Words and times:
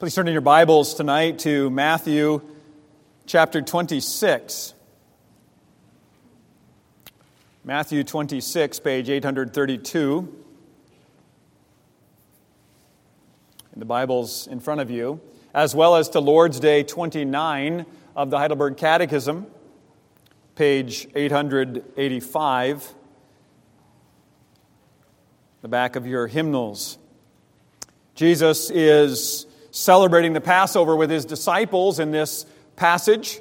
Please 0.00 0.12
turn 0.12 0.26
in 0.26 0.32
your 0.32 0.40
Bibles 0.40 0.94
tonight 0.94 1.38
to 1.38 1.70
Matthew 1.70 2.40
chapter 3.26 3.62
26. 3.62 4.74
Matthew 7.62 8.02
26, 8.02 8.80
page 8.80 9.08
832. 9.08 10.36
In 13.72 13.78
the 13.78 13.84
Bibles 13.84 14.48
in 14.48 14.58
front 14.58 14.80
of 14.80 14.90
you, 14.90 15.20
as 15.54 15.76
well 15.76 15.94
as 15.94 16.08
to 16.08 16.18
Lord's 16.18 16.58
Day 16.58 16.82
29 16.82 17.86
of 18.16 18.30
the 18.30 18.38
Heidelberg 18.38 18.76
Catechism, 18.76 19.46
page 20.56 21.06
885, 21.14 22.94
the 25.62 25.68
back 25.68 25.94
of 25.94 26.04
your 26.04 26.26
hymnals. 26.26 26.98
Jesus 28.16 28.70
is 28.70 29.46
celebrating 29.74 30.34
the 30.34 30.40
Passover 30.40 30.94
with 30.94 31.10
his 31.10 31.24
disciples 31.24 31.98
in 31.98 32.12
this 32.12 32.46
passage, 32.76 33.40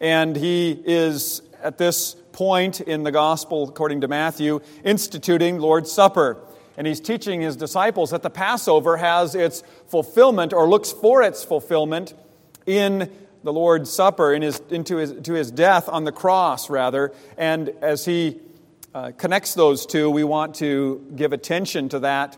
and 0.00 0.36
he 0.36 0.70
is 0.70 1.42
at 1.60 1.76
this 1.76 2.14
point 2.30 2.80
in 2.80 3.02
the 3.02 3.10
gospel, 3.10 3.68
according 3.68 4.02
to 4.02 4.08
Matthew, 4.08 4.60
instituting 4.84 5.58
Lord's 5.58 5.90
Supper. 5.90 6.38
And 6.76 6.86
he's 6.86 7.00
teaching 7.00 7.40
his 7.40 7.56
disciples 7.56 8.12
that 8.12 8.22
the 8.22 8.30
Passover 8.30 8.96
has 8.96 9.34
its 9.34 9.64
fulfillment 9.88 10.52
or 10.52 10.68
looks 10.68 10.92
for 10.92 11.20
its 11.20 11.42
fulfillment 11.42 12.14
in 12.64 13.10
the 13.42 13.52
Lord's 13.52 13.90
Supper, 13.90 14.32
in 14.32 14.42
his, 14.42 14.62
into 14.70 14.98
his, 14.98 15.14
to 15.24 15.32
his 15.32 15.50
death 15.50 15.88
on 15.88 16.04
the 16.04 16.12
cross, 16.12 16.70
rather. 16.70 17.12
And 17.36 17.70
as 17.82 18.04
he 18.04 18.40
uh, 18.94 19.10
connects 19.18 19.54
those 19.54 19.84
two, 19.84 20.10
we 20.10 20.22
want 20.22 20.54
to 20.56 21.04
give 21.16 21.32
attention 21.32 21.88
to 21.88 21.98
that, 22.00 22.36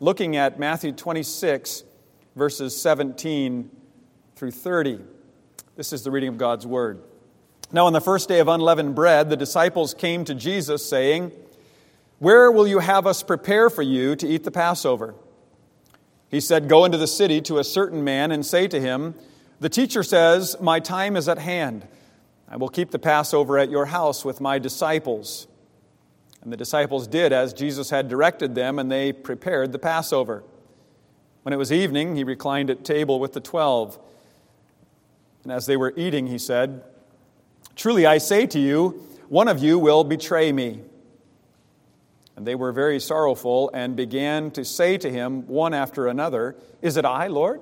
looking 0.00 0.36
at 0.36 0.58
Matthew 0.58 0.92
26, 0.92 1.84
verses 2.34 2.80
17 2.80 3.70
through 4.36 4.50
30. 4.50 5.00
This 5.76 5.92
is 5.92 6.02
the 6.02 6.10
reading 6.10 6.30
of 6.30 6.38
God's 6.38 6.66
Word. 6.66 7.02
Now, 7.72 7.86
on 7.86 7.92
the 7.92 8.00
first 8.00 8.28
day 8.28 8.40
of 8.40 8.48
unleavened 8.48 8.94
bread, 8.94 9.30
the 9.30 9.36
disciples 9.36 9.94
came 9.94 10.24
to 10.26 10.34
Jesus, 10.34 10.84
saying, 10.84 11.32
Where 12.18 12.50
will 12.50 12.66
you 12.66 12.80
have 12.80 13.06
us 13.06 13.22
prepare 13.22 13.70
for 13.70 13.82
you 13.82 14.14
to 14.16 14.26
eat 14.26 14.44
the 14.44 14.50
Passover? 14.50 15.14
He 16.28 16.40
said, 16.40 16.68
Go 16.68 16.84
into 16.84 16.98
the 16.98 17.06
city 17.06 17.40
to 17.42 17.58
a 17.58 17.64
certain 17.64 18.04
man 18.04 18.30
and 18.30 18.44
say 18.44 18.68
to 18.68 18.80
him, 18.80 19.14
The 19.60 19.70
teacher 19.70 20.02
says, 20.02 20.56
My 20.60 20.80
time 20.80 21.16
is 21.16 21.28
at 21.28 21.38
hand. 21.38 21.86
I 22.48 22.56
will 22.56 22.68
keep 22.68 22.90
the 22.90 22.98
Passover 22.98 23.56
at 23.58 23.70
your 23.70 23.86
house 23.86 24.24
with 24.24 24.40
my 24.40 24.58
disciples. 24.58 25.46
And 26.42 26.52
the 26.52 26.56
disciples 26.56 27.06
did 27.06 27.32
as 27.32 27.54
Jesus 27.54 27.88
had 27.88 28.08
directed 28.08 28.54
them, 28.54 28.78
and 28.78 28.92
they 28.92 29.12
prepared 29.12 29.72
the 29.72 29.78
Passover. 29.78 30.42
When 31.42 31.52
it 31.52 31.56
was 31.56 31.72
evening, 31.72 32.16
he 32.16 32.24
reclined 32.24 32.70
at 32.70 32.84
table 32.84 33.18
with 33.18 33.32
the 33.32 33.40
twelve. 33.40 33.98
And 35.42 35.52
as 35.52 35.66
they 35.66 35.76
were 35.76 35.92
eating, 35.96 36.28
he 36.28 36.38
said, 36.38 36.82
Truly 37.74 38.06
I 38.06 38.18
say 38.18 38.46
to 38.46 38.58
you, 38.58 39.02
one 39.28 39.48
of 39.48 39.62
you 39.62 39.78
will 39.78 40.04
betray 40.04 40.52
me. 40.52 40.80
And 42.36 42.46
they 42.46 42.54
were 42.54 42.72
very 42.72 43.00
sorrowful 43.00 43.70
and 43.74 43.96
began 43.96 44.50
to 44.52 44.64
say 44.64 44.96
to 44.98 45.10
him, 45.10 45.46
one 45.46 45.74
after 45.74 46.06
another, 46.06 46.56
Is 46.80 46.96
it 46.96 47.04
I, 47.04 47.26
Lord? 47.26 47.60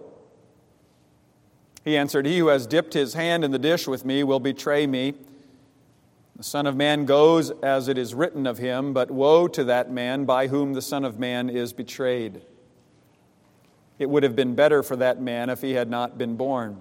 He 1.84 1.96
answered, 1.96 2.26
He 2.26 2.38
who 2.38 2.48
has 2.48 2.66
dipped 2.66 2.92
his 2.92 3.14
hand 3.14 3.44
in 3.44 3.50
the 3.50 3.58
dish 3.58 3.88
with 3.88 4.04
me 4.04 4.22
will 4.22 4.40
betray 4.40 4.86
me. 4.86 5.14
The 6.36 6.44
Son 6.44 6.66
of 6.66 6.76
Man 6.76 7.04
goes 7.04 7.50
as 7.62 7.88
it 7.88 7.98
is 7.98 8.14
written 8.14 8.46
of 8.46 8.58
him, 8.58 8.92
but 8.92 9.10
woe 9.10 9.48
to 9.48 9.64
that 9.64 9.90
man 9.90 10.24
by 10.24 10.46
whom 10.46 10.74
the 10.74 10.82
Son 10.82 11.04
of 11.04 11.18
Man 11.18 11.50
is 11.50 11.72
betrayed. 11.72 12.42
It 14.00 14.08
would 14.08 14.22
have 14.22 14.34
been 14.34 14.54
better 14.54 14.82
for 14.82 14.96
that 14.96 15.20
man 15.20 15.50
if 15.50 15.60
he 15.60 15.72
had 15.72 15.90
not 15.90 16.16
been 16.16 16.36
born. 16.36 16.80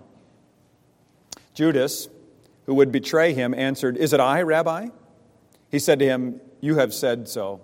Judas, 1.54 2.08
who 2.66 2.76
would 2.76 2.94
betray 2.94 3.34
him, 3.34 3.54
answered, 3.54 3.98
Is 3.98 4.14
it 4.14 4.22
I, 4.22 4.42
Rabbi? 4.42 4.88
He 5.70 5.80
said 5.80 6.00
to 6.00 6.06
him, 6.06 6.40
You 6.62 6.78
have 6.78 6.94
said 6.94 7.28
so. 7.28 7.60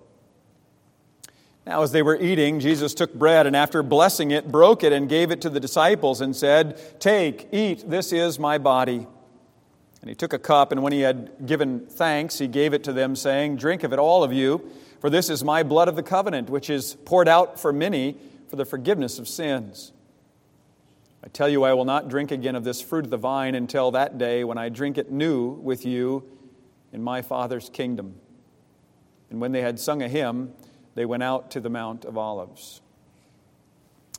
Now, 1.66 1.84
as 1.84 1.94
they 1.94 2.02
were 2.02 2.20
eating, 2.20 2.60
Jesus 2.60 2.94
took 2.94 3.14
bread 3.14 3.48
and 3.48 3.56
after 3.56 3.82
blessing 3.82 4.32
it, 4.32 4.52
broke 4.52 4.84
it 4.84 4.92
and 4.92 5.08
gave 5.08 5.32
it 5.32 5.40
to 5.42 5.50
the 5.50 5.62
disciples 5.62 6.20
and 6.20 6.36
said, 6.36 7.00
Take, 7.00 7.48
eat, 7.54 7.90
this 7.90 8.12
is 8.12 8.38
my 8.38 8.58
body. 8.58 9.08
And 10.02 10.10
he 10.10 10.16
took 10.16 10.34
a 10.34 10.40
cup, 10.40 10.74
and 10.74 10.84
when 10.84 10.92
he 10.92 11.00
had 11.00 11.48
given 11.48 11.88
thanks, 11.88 12.38
he 12.38 12.50
gave 12.50 12.74
it 12.74 12.84
to 12.84 12.92
them, 12.92 13.16
saying, 13.16 13.56
Drink 13.56 13.84
of 13.84 13.94
it, 13.94 14.00
all 14.00 14.22
of 14.22 14.34
you, 14.34 14.70
for 15.00 15.10
this 15.10 15.30
is 15.30 15.46
my 15.46 15.64
blood 15.64 15.88
of 15.88 15.96
the 15.96 16.04
covenant, 16.04 16.50
which 16.50 16.70
is 16.70 16.96
poured 17.06 17.30
out 17.30 17.58
for 17.58 17.72
many 17.72 18.18
for 18.48 18.56
the 18.56 18.66
forgiveness 18.66 19.20
of 19.20 19.28
sins. 19.28 19.92
I 21.24 21.28
tell 21.28 21.50
you, 21.50 21.64
I 21.64 21.74
will 21.74 21.86
not 21.86 22.08
drink 22.08 22.32
again 22.32 22.56
of 22.56 22.64
this 22.64 22.82
fruit 22.82 23.06
of 23.06 23.12
the 23.12 23.18
vine 23.18 23.56
until 23.56 23.92
that 23.92 24.18
day 24.18 24.44
when 24.44 24.58
I 24.58 24.70
drink 24.70 24.98
it 24.98 25.12
new 25.12 25.50
with 25.50 25.86
you 25.86 26.24
in 26.94 27.02
my 27.02 27.22
Father's 27.22 27.70
kingdom. 27.70 28.16
And 29.32 29.42
when 29.42 29.52
they 29.52 29.62
had 29.62 29.80
sung 29.80 30.04
a 30.04 30.08
hymn, 30.08 30.54
they 30.94 31.06
went 31.06 31.24
out 31.24 31.50
to 31.52 31.60
the 31.60 31.70
Mount 31.70 32.06
of 32.06 32.18
Olives. 32.18 32.82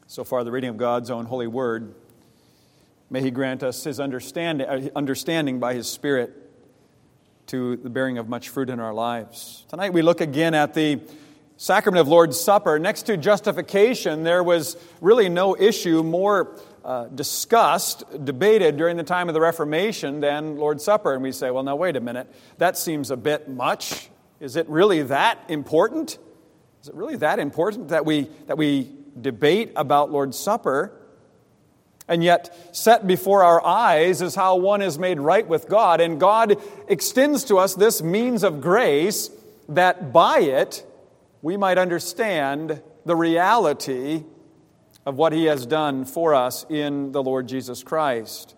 So 0.09 0.25
far, 0.25 0.43
the 0.45 0.51
reading 0.51 0.71
of 0.71 0.77
God's 0.77 1.11
own 1.11 1.27
holy 1.27 1.47
word. 1.47 1.95
May 3.09 3.23
He 3.23 3.31
grant 3.31 3.63
us 3.63 3.85
His 3.85 4.01
understanding, 4.01 4.91
understanding 4.97 5.61
by 5.61 5.75
His 5.75 5.89
Spirit 5.89 6.33
to 7.47 7.77
the 7.77 7.91
bearing 7.91 8.19
of 8.19 8.29
much 8.29 8.49
fruit 8.49 8.69
in 8.69 8.81
our 8.81 8.93
lives. 8.93 9.65
Tonight, 9.69 9.93
we 9.93 10.03
look 10.03 10.21
again 10.21 10.55
at 10.55 10.75
the 10.75 11.01
sacrament 11.57 12.01
of 12.01 12.09
Lord's 12.09 12.39
Supper, 12.39 12.79
next 12.79 13.03
to 13.03 13.17
justification, 13.17 14.23
there 14.25 14.43
was 14.43 14.77
really 15.01 15.29
no 15.29 15.57
issue 15.57 16.03
more 16.03 16.59
uh, 16.85 17.07
discussed, 17.07 18.05
debated 18.25 18.77
during 18.77 18.97
the 18.97 19.03
time 19.03 19.29
of 19.29 19.35
the 19.35 19.41
Reformation 19.41 20.21
than 20.21 20.57
Lord's 20.57 20.85
Supper. 20.85 21.15
And 21.15 21.23
we 21.23 21.33
say, 21.33 21.51
well, 21.51 21.63
now, 21.63 21.77
wait 21.77 21.97
a 21.97 22.01
minute, 22.01 22.33
that 22.59 22.79
seems 22.79 23.11
a 23.11 23.17
bit 23.17 23.49
much. 23.49 24.09
Is 24.39 24.57
it 24.57 24.69
really 24.69 25.03
that 25.03 25.39
important? 25.49 26.19
Is 26.83 26.89
it 26.89 26.95
really 26.95 27.17
that 27.17 27.39
important 27.39 27.89
that 27.89 28.05
we, 28.05 28.29
that 28.47 28.59
we 28.59 28.93
debate 29.21 29.73
about 29.77 30.13
Lord's 30.13 30.39
Supper? 30.39 30.93
And 32.07 32.23
yet, 32.23 32.77
set 32.77 33.07
before 33.07 33.43
our 33.43 33.65
eyes 33.67 34.23
is 34.23 34.37
how 34.37 34.57
one 34.57 34.81
is 34.81 34.97
made 34.97 35.19
right 35.19 35.47
with 35.47 35.69
God. 35.69 36.01
And 36.01 36.21
God 36.21 36.61
extends 36.87 37.43
to 37.45 37.57
us 37.57 37.75
this 37.75 38.01
means 38.01 38.45
of 38.45 38.61
grace 38.61 39.31
that 39.69 40.13
by 40.13 40.39
it 40.41 40.87
we 41.47 41.57
might 41.57 41.79
understand 41.79 42.83
the 43.05 43.15
reality 43.15 44.25
of 45.07 45.15
what 45.15 45.33
he 45.33 45.45
has 45.45 45.65
done 45.65 46.05
for 46.05 46.35
us 46.35 46.67
in 46.69 47.13
the 47.13 47.23
Lord 47.23 47.47
Jesus 47.47 47.85
Christ. 47.85 48.57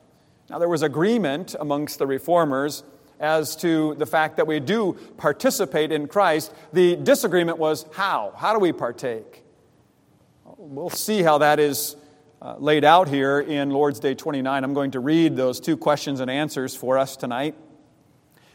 Now, 0.48 0.58
there 0.58 0.70
was 0.70 0.80
agreement 0.80 1.54
amongst 1.60 1.98
the 1.98 2.06
reformers 2.06 2.84
as 3.20 3.56
to 3.56 3.94
the 3.96 4.06
fact 4.06 4.38
that 4.38 4.46
we 4.46 4.58
do 4.58 4.96
participate 5.18 5.92
in 5.92 6.08
Christ. 6.08 6.50
The 6.72 6.96
disagreement 6.96 7.58
was 7.58 7.84
how? 7.92 8.32
How 8.34 8.54
do 8.54 8.58
we 8.58 8.72
partake? 8.72 9.44
We'll 10.56 10.88
see 10.88 11.22
how 11.22 11.36
that 11.36 11.60
is 11.60 11.94
uh, 12.40 12.56
laid 12.56 12.84
out 12.84 13.06
here 13.06 13.38
in 13.38 13.68
Lord's 13.68 14.00
Day 14.00 14.14
29. 14.14 14.64
I'm 14.64 14.72
going 14.72 14.92
to 14.92 15.00
read 15.00 15.36
those 15.36 15.60
two 15.60 15.76
questions 15.76 16.20
and 16.20 16.30
answers 16.30 16.74
for 16.74 16.96
us 16.96 17.18
tonight. 17.18 17.54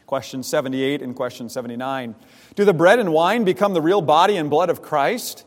Question 0.06 0.42
78 0.42 1.02
and 1.02 1.16
question 1.16 1.48
79. 1.48 2.14
Do 2.54 2.64
the 2.64 2.74
bread 2.74 2.98
and 2.98 3.12
wine 3.12 3.44
become 3.44 3.74
the 3.74 3.80
real 3.80 4.02
body 4.02 4.36
and 4.36 4.50
blood 4.50 4.70
of 4.70 4.82
Christ? 4.82 5.46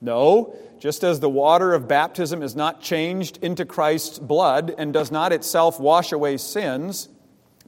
No. 0.00 0.56
Just 0.78 1.04
as 1.04 1.20
the 1.20 1.28
water 1.28 1.74
of 1.74 1.88
baptism 1.88 2.42
is 2.42 2.54
not 2.54 2.80
changed 2.80 3.38
into 3.42 3.64
Christ's 3.64 4.18
blood 4.18 4.74
and 4.76 4.92
does 4.92 5.10
not 5.10 5.32
itself 5.32 5.80
wash 5.80 6.12
away 6.12 6.36
sins, 6.36 7.08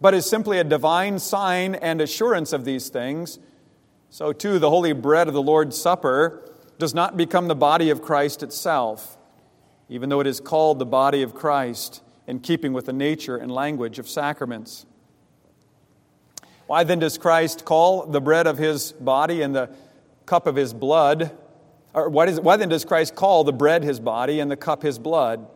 but 0.00 0.14
is 0.14 0.28
simply 0.28 0.58
a 0.58 0.64
divine 0.64 1.18
sign 1.18 1.74
and 1.74 2.00
assurance 2.00 2.52
of 2.52 2.64
these 2.64 2.88
things, 2.88 3.38
so 4.10 4.32
too 4.32 4.58
the 4.58 4.70
holy 4.70 4.92
bread 4.92 5.28
of 5.28 5.34
the 5.34 5.42
Lord's 5.42 5.78
Supper 5.78 6.42
does 6.78 6.94
not 6.94 7.16
become 7.16 7.48
the 7.48 7.54
body 7.54 7.90
of 7.90 8.02
Christ 8.02 8.42
itself, 8.42 9.18
even 9.88 10.08
though 10.08 10.20
it 10.20 10.26
is 10.26 10.40
called 10.40 10.78
the 10.78 10.86
body 10.86 11.22
of 11.22 11.34
Christ 11.34 12.02
in 12.26 12.40
keeping 12.40 12.72
with 12.72 12.86
the 12.86 12.92
nature 12.92 13.36
and 13.36 13.50
language 13.50 13.98
of 13.98 14.08
sacraments. 14.08 14.86
Why 16.68 16.84
then 16.84 16.98
does 16.98 17.16
Christ 17.16 17.64
call 17.64 18.04
the 18.04 18.20
bread 18.20 18.46
of 18.46 18.58
his 18.58 18.92
body 18.92 19.40
and 19.40 19.54
the 19.54 19.70
cup 20.26 20.46
of 20.46 20.54
his 20.54 20.74
blood? 20.74 21.34
Or 21.94 22.10
why, 22.10 22.26
does, 22.26 22.42
why 22.42 22.58
then 22.58 22.68
does 22.68 22.84
Christ 22.84 23.14
call 23.14 23.42
the 23.42 23.54
bread 23.54 23.82
his 23.82 23.98
body 23.98 24.38
and 24.38 24.50
the 24.50 24.56
cup 24.56 24.82
his 24.82 24.98
blood? 24.98 25.48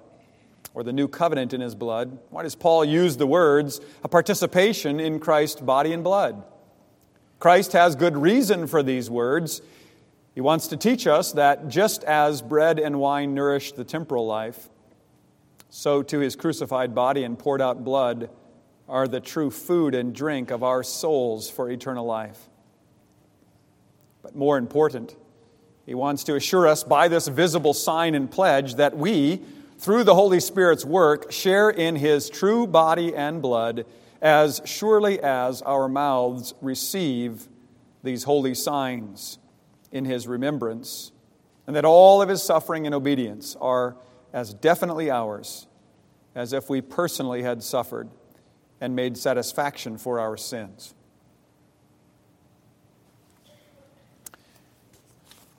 Or 0.73 0.82
the 0.82 0.93
new 0.93 1.09
covenant 1.09 1.53
in 1.53 1.61
his 1.61 1.75
blood? 1.75 2.19
Why 2.31 2.44
does 2.44 2.55
Paul 2.55 2.82
use 2.87 3.19
the 3.19 3.26
words 3.26 3.79
a 4.03 4.09
participation 4.09 5.00
in 5.00 5.20
Christ's 5.20 5.61
body 5.61 5.93
and 5.93 6.03
blood? 6.03 6.43
Christ 7.38 7.75
has 7.75 7.94
good 7.94 8.17
reason 8.17 8.67
for 8.67 8.82
these 8.82 9.11
words. 9.11 9.61
He 10.35 10.41
wants 10.41 10.69
to 10.69 10.79
teach 10.79 11.06
us 11.06 11.32
that 11.32 11.69
just 11.69 12.05
as 12.05 12.41
bread 12.41 12.79
and 12.79 12.99
wine 12.99 13.35
nourish 13.35 13.73
the 13.73 13.85
temporal 13.85 14.26
life, 14.26 14.70
so 15.69 16.03
to 16.05 16.20
his 16.20 16.37
crucified 16.37 16.94
body 16.94 17.23
and 17.23 17.38
poured 17.38 17.61
out 17.61 17.85
blood 17.85 18.31
are 18.93 19.09
the 19.09 19.21
true 19.21 19.50
food 19.50 19.94
and 19.94 20.15
drink 20.15 20.50
of 20.50 20.62
our 20.62 20.83
souls 20.83 21.49
for 21.49 21.71
eternal 21.71 22.05
life. 22.05 22.39
But 24.23 24.37
more 24.37 24.59
important, 24.59 25.17
he 25.87 25.94
wants 25.94 26.25
to 26.25 26.37
assure 26.37 26.69
us 26.69 26.85
by 26.85 27.09
this 27.09 27.27
visible 27.27 27.73
sign 27.73 28.15
and 28.15 28.31
pledge 28.31 28.75
that 28.75 28.94
we 28.94 29.41
through 29.79 30.05
the 30.05 30.15
Holy 30.15 30.41
Spirit's 30.41 30.85
work, 30.85 31.33
share 31.33 31.71
in 31.71 31.97
his 31.97 32.29
true 32.29 32.67
body 32.67 33.17
and 33.17 33.41
blood 33.41 33.87
as 34.21 34.61
surely 34.67 35.19
as 35.21 35.62
our 35.62 35.89
mouths 35.89 36.53
receive 36.61 37.49
these 38.05 38.25
holy 38.25 38.55
signs 38.55 39.39
in 39.91 40.05
his 40.05 40.29
remembrance, 40.29 41.12
and 41.67 41.75
that 41.75 41.87
all 41.87 42.21
of 42.21 42.29
his 42.29 42.43
suffering 42.43 42.85
and 42.85 42.94
obedience 42.94 43.56
are 43.59 43.97
as 44.35 44.53
definitely 44.53 45.11
ours 45.11 45.67
as 46.35 46.53
if 46.53 46.69
we 46.69 46.83
personally 46.83 47.43
had 47.43 47.62
suffered 47.62 48.11
and 48.82 48.96
made 48.96 49.17
satisfaction 49.17 49.96
for 49.96 50.19
our 50.19 50.37
sins. 50.37 50.93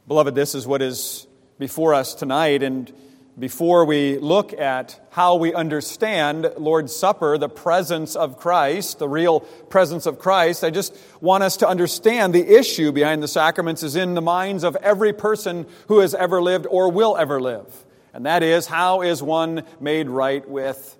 Beloved, 0.10 0.36
this 0.36 0.54
is 0.54 0.68
what 0.68 0.82
is 0.82 1.26
before 1.58 1.94
us 1.94 2.16
tonight, 2.16 2.64
and 2.64 2.92
before 3.40 3.86
we 3.86 4.18
look 4.18 4.52
at 4.52 5.00
how 5.12 5.36
we 5.36 5.54
understand 5.54 6.52
Lord's 6.58 6.94
Supper, 6.94 7.38
the 7.38 7.48
presence 7.48 8.18
of 8.18 8.38
Christ, 8.38 9.00
the 9.00 9.08
real 9.08 9.40
presence 9.40 10.06
of 10.06 10.20
Christ, 10.20 10.66
I 10.66 10.70
just 10.70 10.94
want 11.22 11.44
us 11.44 11.56
to 11.58 11.68
understand 11.68 12.36
the 12.36 12.46
issue 12.46 12.92
behind 12.92 13.24
the 13.24 13.30
sacraments 13.30 13.84
is 13.84 13.96
in 13.96 14.16
the 14.16 14.22
minds 14.22 14.66
of 14.66 14.76
every 14.82 15.14
person 15.14 15.66
who 15.88 16.00
has 16.00 16.14
ever 16.14 16.42
lived 16.42 16.68
or 16.70 16.92
will 16.92 17.16
ever 17.16 17.40
live. 17.40 17.86
And 18.14 18.26
that 18.26 18.44
is, 18.44 18.68
how 18.68 19.02
is 19.02 19.24
one 19.24 19.64
made 19.80 20.10
right 20.10 20.48
with 20.48 20.98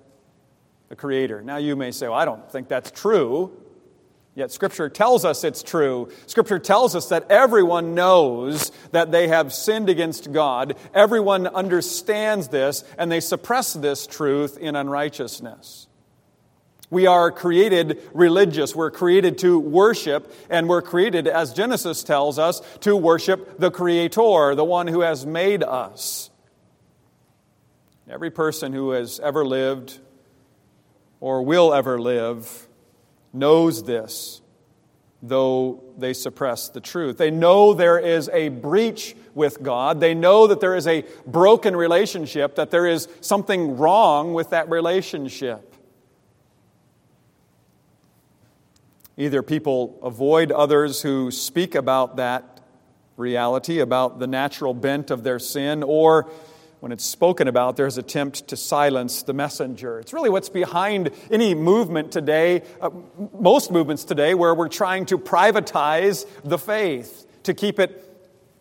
the 0.94 1.00
Creator? 1.00 1.42
Now, 1.42 1.56
you 1.56 1.74
may 1.74 1.90
say, 1.90 2.06
well, 2.06 2.16
I 2.16 2.24
don't 2.24 2.48
think 2.52 2.68
that's 2.68 2.92
true. 2.92 3.50
Yet 4.36 4.52
Scripture 4.52 4.88
tells 4.88 5.24
us 5.24 5.42
it's 5.42 5.64
true. 5.64 6.12
Scripture 6.26 6.60
tells 6.60 6.94
us 6.94 7.08
that 7.08 7.32
everyone 7.32 7.96
knows 7.96 8.70
that 8.92 9.10
they 9.10 9.26
have 9.26 9.52
sinned 9.52 9.88
against 9.88 10.32
God. 10.32 10.76
Everyone 10.94 11.48
understands 11.48 12.46
this, 12.46 12.84
and 12.96 13.10
they 13.10 13.18
suppress 13.18 13.72
this 13.72 14.06
truth 14.06 14.56
in 14.56 14.76
unrighteousness. 14.76 15.88
We 16.90 17.08
are 17.08 17.32
created 17.32 18.00
religious. 18.12 18.72
We're 18.72 18.92
created 18.92 19.38
to 19.38 19.58
worship, 19.58 20.32
and 20.48 20.68
we're 20.68 20.82
created, 20.82 21.26
as 21.26 21.54
Genesis 21.54 22.04
tells 22.04 22.38
us, 22.38 22.60
to 22.80 22.94
worship 22.94 23.58
the 23.58 23.72
Creator, 23.72 24.54
the 24.54 24.64
one 24.64 24.86
who 24.86 25.00
has 25.00 25.26
made 25.26 25.64
us. 25.64 26.30
Every 28.08 28.30
person 28.30 28.72
who 28.72 28.90
has 28.90 29.18
ever 29.18 29.44
lived 29.44 29.98
or 31.24 31.40
will 31.40 31.72
ever 31.72 31.98
live 31.98 32.68
knows 33.32 33.84
this, 33.84 34.42
though 35.22 35.82
they 35.96 36.12
suppress 36.12 36.68
the 36.68 36.82
truth. 36.82 37.16
They 37.16 37.30
know 37.30 37.72
there 37.72 37.98
is 37.98 38.28
a 38.28 38.50
breach 38.50 39.16
with 39.34 39.62
God. 39.62 40.00
They 40.00 40.12
know 40.12 40.46
that 40.46 40.60
there 40.60 40.76
is 40.76 40.86
a 40.86 41.02
broken 41.26 41.74
relationship, 41.74 42.56
that 42.56 42.70
there 42.70 42.86
is 42.86 43.08
something 43.22 43.78
wrong 43.78 44.34
with 44.34 44.50
that 44.50 44.68
relationship. 44.68 45.74
Either 49.16 49.42
people 49.42 49.98
avoid 50.02 50.52
others 50.52 51.00
who 51.00 51.30
speak 51.30 51.74
about 51.74 52.16
that 52.16 52.60
reality, 53.16 53.78
about 53.80 54.18
the 54.18 54.26
natural 54.26 54.74
bent 54.74 55.10
of 55.10 55.22
their 55.22 55.38
sin, 55.38 55.82
or 55.82 56.28
when 56.84 56.92
it's 56.92 57.06
spoken 57.06 57.48
about, 57.48 57.78
there's 57.78 57.96
attempt 57.96 58.46
to 58.48 58.58
silence 58.58 59.22
the 59.22 59.32
messenger. 59.32 59.98
It's 60.00 60.12
really 60.12 60.28
what's 60.28 60.50
behind 60.50 61.12
any 61.30 61.54
movement 61.54 62.12
today, 62.12 62.60
uh, 62.78 62.90
most 63.40 63.70
movements 63.70 64.04
today, 64.04 64.34
where 64.34 64.54
we're 64.54 64.68
trying 64.68 65.06
to 65.06 65.16
privatize 65.16 66.26
the 66.44 66.58
faith, 66.58 67.26
to 67.44 67.54
keep 67.54 67.78
it 67.80 68.06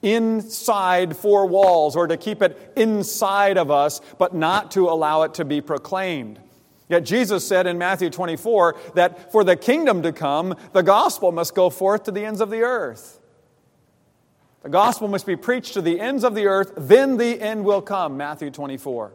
inside 0.02 1.18
four 1.18 1.48
walls, 1.48 1.98
or 1.98 2.08
to 2.08 2.16
keep 2.16 2.42
it 2.42 2.72
inside 2.78 3.58
of 3.58 3.70
us, 3.70 4.00
but 4.18 4.34
not 4.34 4.72
to 4.72 4.88
allow 4.88 5.24
it 5.24 5.34
to 5.34 5.44
be 5.44 5.60
proclaimed. 5.60 6.40
Yet 6.88 7.04
Jesus 7.04 7.46
said 7.46 7.68
in 7.68 7.78
Matthew 7.78 8.10
24 8.10 8.78
that 8.96 9.34
for 9.34 9.44
the 9.44 9.58
kingdom 9.58 10.02
to 10.02 10.14
come, 10.14 10.56
the 10.72 10.82
gospel 10.82 11.34
must 11.34 11.54
go 11.56 11.70
forth 11.70 12.04
to 12.04 12.12
the 12.12 12.24
ends 12.24 12.40
of 12.40 12.50
the 12.50 12.62
earth. 12.62 13.20
The 14.64 14.70
gospel 14.70 15.10
must 15.10 15.26
be 15.26 15.36
preached 15.36 15.74
to 15.74 15.82
the 15.82 16.00
ends 16.00 16.24
of 16.24 16.36
the 16.36 16.48
earth, 16.48 16.74
then 16.78 17.18
the 17.18 17.40
end 17.42 17.66
will 17.66 17.82
come. 17.82 18.16
Matthew 18.16 18.50
24. 18.50 19.14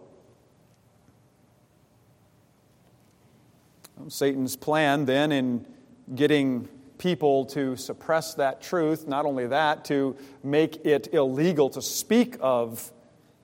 Satan's 4.08 4.56
plan 4.56 5.06
then 5.06 5.32
in 5.32 5.66
getting 6.14 6.68
people 6.98 7.46
to 7.46 7.76
suppress 7.76 8.34
that 8.34 8.60
truth, 8.60 9.08
not 9.08 9.24
only 9.24 9.46
that, 9.46 9.86
to 9.86 10.16
make 10.42 10.84
it 10.84 11.14
illegal 11.14 11.70
to 11.70 11.80
speak 11.80 12.36
of 12.40 12.92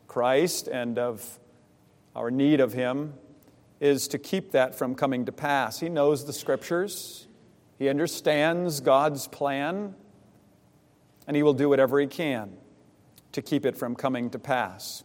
Christ 0.06 0.69
and 0.69 0.99
of 0.99 1.39
our 2.15 2.31
need 2.31 2.61
of 2.61 2.75
Him, 2.75 3.15
is 3.81 4.09
to 4.09 4.19
keep 4.19 4.53
that 4.53 4.75
from 4.75 4.95
coming 4.95 5.25
to 5.25 5.33
pass. 5.33 5.81
He 5.81 5.89
knows 5.89 6.27
the 6.27 6.33
scriptures, 6.33 7.27
he 7.79 7.89
understands 7.89 8.81
God's 8.81 9.27
plan 9.27 9.95
and 11.26 11.37
he 11.37 11.43
will 11.43 11.55
do 11.55 11.69
whatever 11.69 12.00
he 12.00 12.06
can 12.06 12.56
to 13.32 13.43
keep 13.43 13.67
it 13.67 13.76
from 13.76 13.94
coming 13.94 14.31
to 14.31 14.38
pass. 14.38 15.05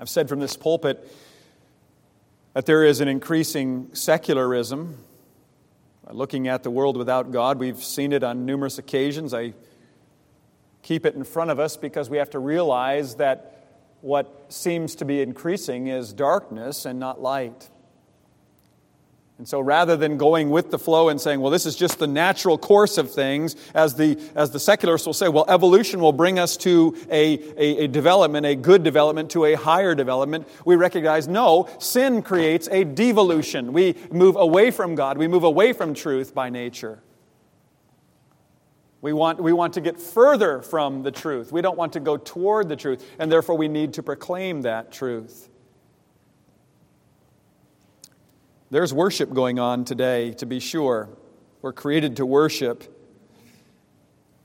I've 0.00 0.08
said 0.08 0.28
from 0.28 0.40
this 0.40 0.56
pulpit 0.56 1.10
that 2.54 2.66
there 2.66 2.84
is 2.84 3.00
an 3.00 3.08
increasing 3.08 3.90
secularism. 3.92 5.04
Looking 6.10 6.48
at 6.48 6.62
the 6.62 6.70
world 6.70 6.96
without 6.96 7.30
God, 7.30 7.58
we've 7.58 7.82
seen 7.82 8.12
it 8.12 8.22
on 8.22 8.46
numerous 8.46 8.78
occasions. 8.78 9.34
I 9.34 9.52
keep 10.82 11.04
it 11.04 11.14
in 11.14 11.24
front 11.24 11.50
of 11.50 11.60
us 11.60 11.76
because 11.76 12.08
we 12.08 12.16
have 12.16 12.30
to 12.30 12.38
realize 12.38 13.16
that 13.16 13.66
what 14.00 14.46
seems 14.48 14.94
to 14.96 15.04
be 15.04 15.20
increasing 15.20 15.88
is 15.88 16.12
darkness 16.12 16.86
and 16.86 16.98
not 16.98 17.20
light. 17.20 17.68
And 19.38 19.46
so 19.46 19.60
rather 19.60 19.96
than 19.96 20.16
going 20.16 20.50
with 20.50 20.72
the 20.72 20.80
flow 20.80 21.08
and 21.08 21.20
saying, 21.20 21.40
well, 21.40 21.52
this 21.52 21.64
is 21.64 21.76
just 21.76 22.00
the 22.00 22.08
natural 22.08 22.58
course 22.58 22.98
of 22.98 23.12
things, 23.12 23.54
as 23.72 23.94
the, 23.94 24.20
as 24.34 24.50
the 24.50 24.58
secularists 24.58 25.06
will 25.06 25.14
say, 25.14 25.28
well, 25.28 25.44
evolution 25.48 26.00
will 26.00 26.12
bring 26.12 26.40
us 26.40 26.56
to 26.58 26.96
a, 27.08 27.38
a, 27.56 27.84
a, 27.84 27.86
development, 27.86 28.44
a 28.46 28.56
good 28.56 28.82
development, 28.82 29.30
to 29.30 29.44
a 29.44 29.54
higher 29.54 29.94
development, 29.94 30.48
we 30.64 30.74
recognize 30.74 31.28
no, 31.28 31.68
sin 31.78 32.20
creates 32.20 32.68
a 32.72 32.82
devolution. 32.82 33.72
We 33.72 33.94
move 34.10 34.34
away 34.34 34.72
from 34.72 34.96
God, 34.96 35.18
we 35.18 35.28
move 35.28 35.44
away 35.44 35.72
from 35.72 35.94
truth 35.94 36.34
by 36.34 36.50
nature. 36.50 37.00
We 39.00 39.12
want, 39.12 39.40
we 39.40 39.52
want 39.52 39.74
to 39.74 39.80
get 39.80 40.00
further 40.00 40.62
from 40.62 41.04
the 41.04 41.12
truth. 41.12 41.52
We 41.52 41.62
don't 41.62 41.78
want 41.78 41.92
to 41.92 42.00
go 42.00 42.16
toward 42.16 42.68
the 42.68 42.74
truth, 42.74 43.08
and 43.20 43.30
therefore 43.30 43.56
we 43.56 43.68
need 43.68 43.94
to 43.94 44.02
proclaim 44.02 44.62
that 44.62 44.90
truth. 44.90 45.48
There's 48.70 48.92
worship 48.92 49.32
going 49.32 49.58
on 49.58 49.86
today, 49.86 50.32
to 50.32 50.44
be 50.44 50.60
sure. 50.60 51.08
We're 51.62 51.72
created 51.72 52.16
to 52.16 52.26
worship. 52.26 52.94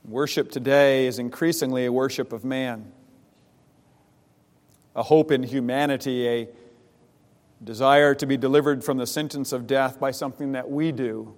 Worship 0.02 0.50
today 0.50 1.06
is 1.06 1.18
increasingly 1.18 1.84
a 1.84 1.92
worship 1.92 2.32
of 2.32 2.42
man, 2.42 2.90
a 4.96 5.02
hope 5.02 5.30
in 5.30 5.42
humanity, 5.42 6.26
a 6.26 6.48
desire 7.62 8.14
to 8.14 8.26
be 8.26 8.38
delivered 8.38 8.82
from 8.82 8.96
the 8.96 9.06
sentence 9.06 9.52
of 9.52 9.66
death 9.66 10.00
by 10.00 10.10
something 10.10 10.52
that 10.52 10.70
we 10.70 10.90
do. 10.90 11.34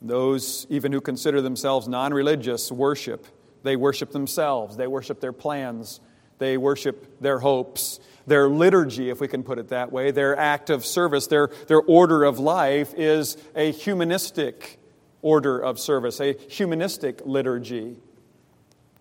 Those, 0.00 0.66
even 0.70 0.92
who 0.92 1.00
consider 1.02 1.42
themselves 1.42 1.88
non 1.88 2.14
religious, 2.14 2.72
worship. 2.72 3.26
They 3.62 3.76
worship 3.76 4.12
themselves, 4.12 4.78
they 4.78 4.86
worship 4.86 5.20
their 5.20 5.32
plans, 5.32 6.00
they 6.42 6.56
worship 6.56 7.20
their 7.20 7.38
hopes, 7.38 8.00
their 8.26 8.48
liturgy, 8.48 9.10
if 9.10 9.20
we 9.20 9.28
can 9.28 9.42
put 9.42 9.58
it 9.58 9.68
that 9.68 9.92
way, 9.92 10.10
their 10.10 10.36
act 10.36 10.70
of 10.70 10.84
service, 10.84 11.26
their, 11.26 11.48
their 11.68 11.80
order 11.80 12.24
of 12.24 12.38
life 12.38 12.94
is 12.96 13.36
a 13.54 13.72
humanistic 13.72 14.78
order 15.22 15.58
of 15.58 15.78
service, 15.78 16.20
a 16.20 16.34
humanistic 16.48 17.20
liturgy. 17.24 17.96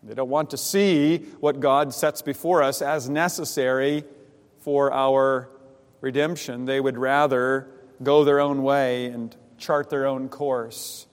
They 0.03 0.13
don't 0.13 0.29
want 0.29 0.51
to 0.51 0.57
see 0.57 1.19
what 1.39 1.59
God 1.59 1.93
sets 1.93 2.21
before 2.21 2.63
us 2.63 2.81
as 2.81 3.09
necessary 3.09 4.03
for 4.61 4.91
our 4.91 5.49
redemption. 6.01 6.65
They 6.65 6.79
would 6.79 6.97
rather 6.97 7.67
go 8.01 8.23
their 8.23 8.39
own 8.39 8.63
way 8.63 9.05
and 9.05 9.35
chart 9.57 9.89
their 9.89 10.07
own 10.07 10.29
course. 10.29 11.05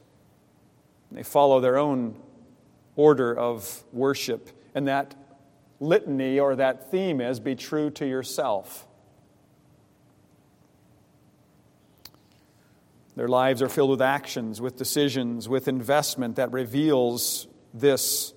They 1.12 1.22
follow 1.22 1.60
their 1.60 1.78
own 1.78 2.16
order 2.96 3.34
of 3.34 3.84
worship, 3.92 4.50
and 4.74 4.88
that 4.88 5.14
litany 5.80 6.38
or 6.38 6.56
that 6.56 6.90
theme 6.90 7.20
is 7.20 7.40
be 7.40 7.54
true 7.54 7.90
to 7.90 8.06
yourself. 8.06 8.86
Their 13.16 13.28
lives 13.28 13.62
are 13.62 13.68
filled 13.68 13.90
with 13.90 14.02
actions, 14.02 14.60
with 14.60 14.76
decisions, 14.76 15.48
with 15.48 15.66
investment 15.66 16.36
that 16.36 16.52
reveals 16.52 17.48
this 17.74 18.32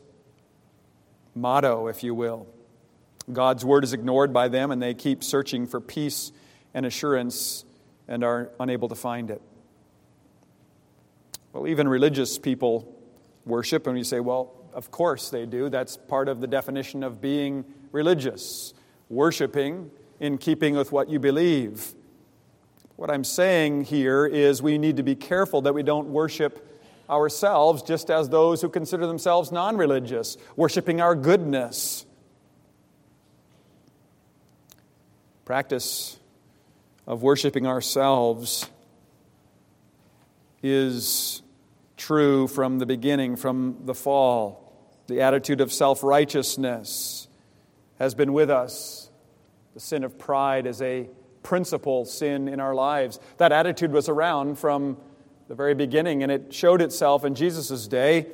motto, 1.35 1.87
if 1.87 2.03
you 2.03 2.15
will. 2.15 2.47
God's 3.31 3.63
word 3.63 3.83
is 3.83 3.93
ignored 3.93 4.33
by 4.33 4.47
them, 4.47 4.71
and 4.71 4.81
they 4.81 4.95
keep 4.95 5.23
searching 5.23 5.67
for 5.67 5.79
peace 5.79 6.31
and 6.73 6.85
assurance 6.85 7.63
and 8.07 8.23
are 8.23 8.49
unable 8.59 8.89
to 8.89 8.95
find 8.95 9.29
it. 9.29 9.41
Well, 11.53 11.67
even 11.67 11.87
religious 11.87 12.39
people 12.39 12.91
worship, 13.45 13.87
and 13.87 13.97
you 13.97 14.03
say, 14.03 14.19
well, 14.19 14.53
of 14.73 14.91
course 14.91 15.29
they 15.29 15.45
do. 15.45 15.69
That's 15.69 15.97
part 15.97 16.27
of 16.27 16.41
the 16.41 16.47
definition 16.47 17.03
of 17.03 17.21
being 17.21 17.65
religious, 17.91 18.73
worshiping 19.09 19.91
in 20.19 20.37
keeping 20.37 20.75
with 20.75 20.91
what 20.91 21.09
you 21.09 21.19
believe. 21.19 21.93
What 22.95 23.09
I'm 23.09 23.23
saying 23.23 23.85
here 23.85 24.25
is 24.25 24.61
we 24.61 24.77
need 24.77 24.97
to 24.97 25.03
be 25.03 25.15
careful 25.15 25.61
that 25.63 25.73
we 25.73 25.83
don't 25.83 26.09
worship 26.09 26.67
ourselves 27.09 27.81
just 27.81 28.09
as 28.09 28.29
those 28.29 28.61
who 28.61 28.69
consider 28.69 29.07
themselves 29.07 29.51
non 29.51 29.75
religious, 29.75 30.37
worshiping 30.55 31.01
our 31.01 31.15
goodness. 31.15 32.05
Practice 35.43 36.17
of 37.07 37.23
worshiping 37.23 37.67
ourselves 37.67 38.69
is 40.63 41.41
true 42.01 42.47
from 42.47 42.79
the 42.79 42.85
beginning, 42.85 43.35
from 43.35 43.77
the 43.85 43.93
fall. 43.93 44.73
The 45.05 45.21
attitude 45.21 45.61
of 45.61 45.71
self 45.71 46.03
righteousness 46.03 47.27
has 47.99 48.15
been 48.15 48.33
with 48.33 48.49
us. 48.49 49.09
The 49.75 49.79
sin 49.79 50.03
of 50.03 50.17
pride 50.17 50.65
is 50.65 50.81
a 50.81 51.07
principal 51.43 52.05
sin 52.05 52.47
in 52.47 52.59
our 52.59 52.73
lives. 52.73 53.19
That 53.37 53.51
attitude 53.51 53.91
was 53.91 54.09
around 54.09 54.57
from 54.57 54.97
the 55.47 55.53
very 55.53 55.75
beginning, 55.75 56.23
and 56.23 56.31
it 56.31 56.53
showed 56.53 56.81
itself 56.81 57.23
in 57.23 57.35
Jesus' 57.35 57.87
day. 57.87 58.27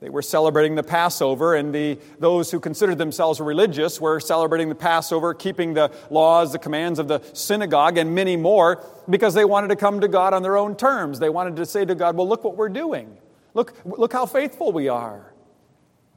They 0.00 0.10
were 0.10 0.22
celebrating 0.22 0.74
the 0.74 0.82
Passover, 0.82 1.54
and 1.54 1.74
the, 1.74 1.98
those 2.18 2.50
who 2.50 2.60
considered 2.60 2.98
themselves 2.98 3.40
religious 3.40 3.98
were 3.98 4.20
celebrating 4.20 4.68
the 4.68 4.74
Passover, 4.74 5.32
keeping 5.32 5.72
the 5.72 5.90
laws, 6.10 6.52
the 6.52 6.58
commands 6.58 6.98
of 6.98 7.08
the 7.08 7.22
synagogue, 7.32 7.96
and 7.96 8.14
many 8.14 8.36
more 8.36 8.84
because 9.08 9.32
they 9.32 9.44
wanted 9.44 9.68
to 9.68 9.76
come 9.76 10.00
to 10.02 10.08
God 10.08 10.34
on 10.34 10.42
their 10.42 10.58
own 10.58 10.76
terms. 10.76 11.18
They 11.18 11.30
wanted 11.30 11.56
to 11.56 11.66
say 11.66 11.84
to 11.86 11.94
God, 11.94 12.14
Well, 12.14 12.28
look 12.28 12.44
what 12.44 12.56
we're 12.56 12.68
doing. 12.68 13.16
Look, 13.54 13.74
look 13.86 14.12
how 14.12 14.26
faithful 14.26 14.70
we 14.70 14.88
are. 14.88 15.32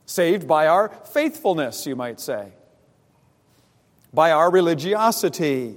Saved 0.05 0.45
by 0.45 0.67
our 0.67 0.89
faithfulness, 0.89 1.85
you 1.85 1.95
might 1.95 2.19
say, 2.19 2.51
by 4.13 4.31
our 4.31 4.51
religiosity. 4.51 5.75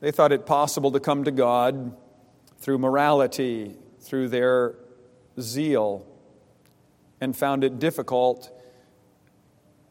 They 0.00 0.12
thought 0.12 0.32
it 0.32 0.46
possible 0.46 0.92
to 0.92 1.00
come 1.00 1.24
to 1.24 1.30
God 1.30 1.94
through 2.58 2.78
morality, 2.78 3.76
through 4.00 4.28
their 4.28 4.76
zeal, 5.40 6.06
and 7.20 7.36
found 7.36 7.64
it 7.64 7.78
difficult 7.78 8.50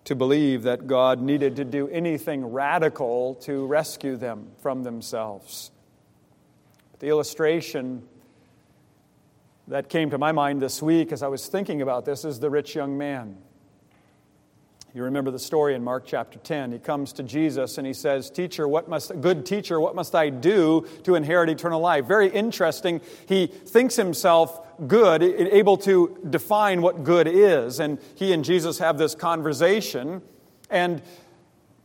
to 0.04 0.16
believe 0.16 0.64
that 0.64 0.88
God 0.88 1.22
needed 1.22 1.56
to 1.58 1.66
do 1.66 1.88
anything 1.90 2.46
radical 2.46 3.36
to 3.36 3.66
rescue 3.66 4.18
them 4.18 4.48
from 4.62 4.84
themselves. 4.84 5.72
The 7.00 7.08
illustration 7.08 8.08
that 9.68 9.90
came 9.90 10.10
to 10.10 10.18
my 10.18 10.32
mind 10.32 10.62
this 10.62 10.82
week 10.82 11.12
as 11.12 11.24
I 11.24 11.28
was 11.28 11.48
thinking 11.48 11.82
about 11.82 12.06
this 12.06 12.26
is 12.26 12.40
the 12.40 12.50
rich 12.50 12.76
young 12.76 12.98
man. 12.98 13.38
You 14.94 15.04
remember 15.04 15.32
the 15.32 15.40
story 15.40 15.74
in 15.74 15.86
Mark 15.86 16.04
chapter 16.06 16.38
10. 16.38 16.74
He 16.74 16.80
comes 16.80 17.14
to 17.14 17.24
Jesus 17.24 17.78
and 17.78 17.88
he 17.88 17.94
says, 17.94 18.30
Teacher, 18.30 18.68
what 18.68 18.90
must, 18.90 19.22
good 19.22 19.46
teacher, 19.46 19.80
what 19.80 19.96
must 19.96 20.14
I 20.14 20.30
do 20.30 20.86
to 21.04 21.16
inherit 21.16 21.50
eternal 21.50 21.80
life? 21.80 22.06
Very 22.06 22.28
interesting. 22.28 23.00
He 23.26 23.48
thinks 23.48 23.96
himself 23.96 24.60
good, 24.86 25.24
able 25.24 25.78
to 25.78 26.18
define 26.30 26.82
what 26.82 27.06
good 27.06 27.26
is. 27.26 27.80
And 27.80 28.00
he 28.16 28.34
and 28.34 28.44
Jesus 28.44 28.80
have 28.80 28.98
this 28.98 29.16
conversation. 29.16 30.22
And 30.70 31.02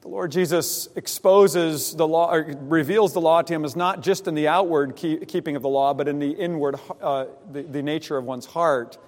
the 0.01 0.09
Lord 0.09 0.33
Jesus 0.33 0.89
exposes 0.97 1.95
the 1.95 2.09
law, 2.09 2.33
reveals 2.33 3.13
the 3.13 3.21
law 3.21 3.41
to 3.41 3.55
him 3.55 3.65
as 3.65 3.77
not 3.77 4.03
just 4.03 4.27
in 4.27 4.35
the 4.35 4.49
outward 4.49 4.97
keeping 4.97 5.55
of 5.55 5.63
the 5.63 5.69
law, 5.69 5.95
but 5.95 6.09
in 6.09 6.19
the 6.19 6.33
inward, 6.33 6.75
uh, 7.01 7.27
the, 7.53 7.63
the 7.63 7.85
nature 7.85 8.17
of 8.17 8.25
one's 8.25 8.47
heart. 8.47 8.99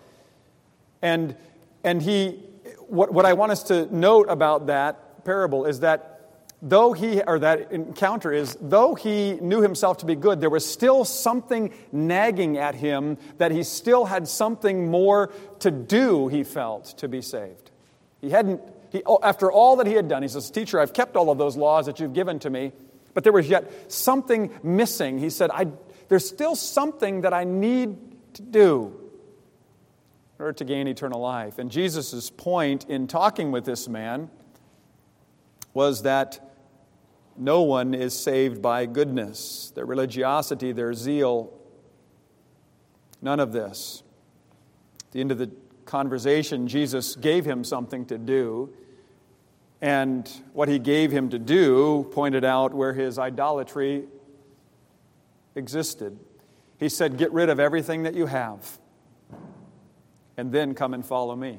And, 1.03 1.35
and 1.83 2.01
he 2.01 2.45
what, 2.89 3.13
what 3.13 3.27
I 3.27 3.33
want 3.35 3.53
us 3.53 3.65
to 3.65 3.95
note 3.95 4.27
about 4.29 4.67
that 4.67 5.25
parable 5.25 5.65
is 5.65 5.81
that 5.81 6.19
though 6.61 6.93
he, 6.93 7.23
or 7.23 7.39
that 7.39 7.73
encounter 7.73 8.33
is, 8.33 8.57
though 8.61 8.95
he 8.95 9.35
knew 9.41 9.61
himself 9.61 9.99
to 9.99 10.07
be 10.07 10.15
good, 10.15 10.41
there 10.41 10.51
was 10.51 10.71
still 10.71 11.05
something 11.05 11.73
nagging 11.93 12.59
at 12.59 12.75
him 12.75 13.19
that 13.39 13.51
he 13.51 13.63
still 13.63 14.05
had 14.05 14.27
something 14.27 14.91
more 14.91 15.33
to 15.61 15.71
do, 15.71 16.29
he 16.29 16.43
felt, 16.45 16.87
to 16.99 17.09
be 17.09 17.23
saved. 17.23 17.71
He 18.21 18.31
hadn't, 18.31 18.61
he, 18.91 19.03
oh, 19.07 19.19
after 19.23 19.53
all 19.53 19.77
that 19.77 19.87
he 19.87 19.95
had 19.95 20.09
done, 20.09 20.23
he 20.23 20.29
says, 20.29 20.51
Teacher, 20.51 20.81
I've 20.81 20.93
kept 20.93 21.17
all 21.17 21.31
of 21.31 21.39
those 21.39 21.57
laws 21.57 21.87
that 21.87 22.01
you've 22.01 22.15
given 22.15 22.39
to 22.41 22.51
me, 22.51 22.73
but 23.15 23.25
there 23.25 23.33
was 23.33 23.49
yet 23.49 23.93
something 23.93 24.51
missing. 24.63 25.19
He 25.19 25.31
said, 25.31 25.51
I, 25.51 25.69
There's 26.09 26.27
still 26.27 26.57
something 26.57 27.21
that 27.23 27.33
I 27.33 27.45
need 27.45 27.97
to 28.35 28.43
do 28.43 29.08
in 30.39 30.45
order 30.45 30.53
to 30.53 30.65
gain 30.65 30.87
eternal 30.87 31.21
life. 31.21 31.59
And 31.59 31.71
Jesus' 31.71 32.31
point 32.31 32.89
in 32.89 33.09
talking 33.09 33.51
with 33.51 33.65
this 33.65 33.89
man 33.89 34.31
was 35.75 36.03
that 36.03 36.41
no 37.37 37.63
one 37.63 37.93
is 37.93 38.19
saved 38.19 38.63
by 38.63 38.87
goodness, 38.87 39.73
their 39.75 39.85
religiosity, 39.85 40.73
their 40.73 40.95
zeal, 40.95 41.53
none 43.21 43.41
of 43.41 43.53
this. 43.53 44.03
At 45.07 45.13
the 45.13 45.21
end 45.21 45.33
of 45.33 45.39
the 45.39 45.51
conversation, 45.85 46.69
Jesus 46.69 47.17
gave 47.17 47.45
him 47.45 47.65
something 47.65 48.07
to 48.07 48.19
do. 48.19 48.73
And 49.81 50.29
what 50.53 50.69
he 50.69 50.79
gave 50.79 51.11
him 51.11 51.31
to 51.31 51.39
do 51.39 52.09
pointed 52.13 52.45
out 52.45 52.75
where 52.75 52.93
his 52.93 53.19
idolatry 53.19 54.05
existed. 55.55 56.19
He 56.79 56.89
said, 56.89 57.17
Get 57.17 57.33
rid 57.33 57.49
of 57.49 57.59
everything 57.59 58.05
that 58.05 58.15
you 58.15 58.27
have 58.27 58.79
and 60.39 60.53
then 60.53 60.73
come 60.75 60.95
and 60.95 61.05
follow 61.05 61.37
me. 61.37 61.59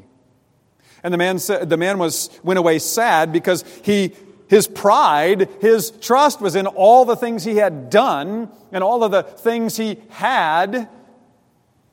And 1.04 1.14
the 1.14 1.18
man, 1.18 1.38
said, 1.38 1.70
the 1.70 1.78
man 1.78 2.00
was, 2.00 2.30
went 2.44 2.58
away 2.58 2.80
sad 2.80 3.32
because 3.32 3.64
he, 3.84 4.16
his 4.48 4.68
pride, 4.68 5.50
his 5.62 5.92
trust 5.92 6.42
was 6.42 6.56
in 6.56 6.66
all 6.66 7.06
the 7.06 7.16
things 7.16 7.44
he 7.44 7.58
had 7.58 7.90
done 7.90 8.50
and 8.72 8.84
all 8.84 9.04
of 9.04 9.12
the 9.12 9.22
things 9.22 9.78
he 9.78 9.98
had. 10.10 10.90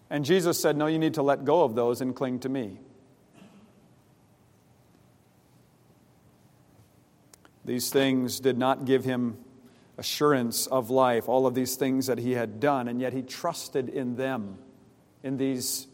And 0.08 0.24
Jesus 0.24 0.60
said, 0.60 0.76
No, 0.76 0.86
you 0.86 0.98
need 0.98 1.14
to 1.14 1.22
let 1.22 1.44
go 1.44 1.64
of 1.64 1.74
those 1.74 2.00
and 2.00 2.14
cling 2.14 2.38
to 2.40 2.48
me. 2.48 2.78
These 7.64 7.90
things 7.90 8.38
did 8.38 8.56
not 8.56 8.84
give 8.84 9.04
him 9.04 9.38
assurance 9.98 10.68
of 10.68 10.88
life, 10.88 11.28
all 11.28 11.48
of 11.48 11.54
these 11.54 11.74
things 11.74 12.06
that 12.06 12.18
he 12.18 12.32
had 12.32 12.60
done, 12.60 12.86
and 12.86 13.00
yet 13.00 13.12
he 13.12 13.22
trusted 13.22 13.88
in 13.88 14.14
them, 14.14 14.58
in 15.24 15.36
these 15.36 15.88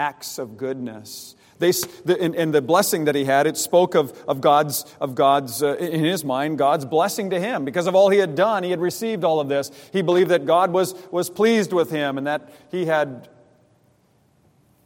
acts 0.00 0.38
of 0.38 0.56
goodness. 0.56 1.36
They, 1.58 1.72
the, 1.72 2.16
in, 2.18 2.32
in, 2.34 2.52
the 2.52 2.62
blessing 2.62 3.04
that 3.04 3.14
he 3.14 3.26
had, 3.26 3.46
it 3.46 3.58
spoke 3.58 3.94
of, 3.94 4.12
of 4.26 4.40
God's, 4.40 4.86
of 4.98 5.14
God's 5.14 5.62
uh, 5.62 5.76
in 5.76 6.02
his 6.02 6.24
mind, 6.24 6.56
God's 6.56 6.86
blessing 6.86 7.28
to 7.30 7.38
him. 7.38 7.66
Because 7.66 7.86
of 7.86 7.94
all 7.94 8.08
he 8.08 8.16
had 8.16 8.34
done, 8.34 8.62
he 8.62 8.70
had 8.70 8.80
received 8.80 9.24
all 9.24 9.40
of 9.40 9.50
this. 9.50 9.70
He 9.92 10.00
believed 10.00 10.30
that 10.30 10.46
God 10.46 10.72
was, 10.72 10.94
was 11.10 11.28
pleased 11.28 11.74
with 11.74 11.90
him 11.90 12.16
and 12.16 12.26
that 12.26 12.50
he 12.70 12.86
had 12.86 13.28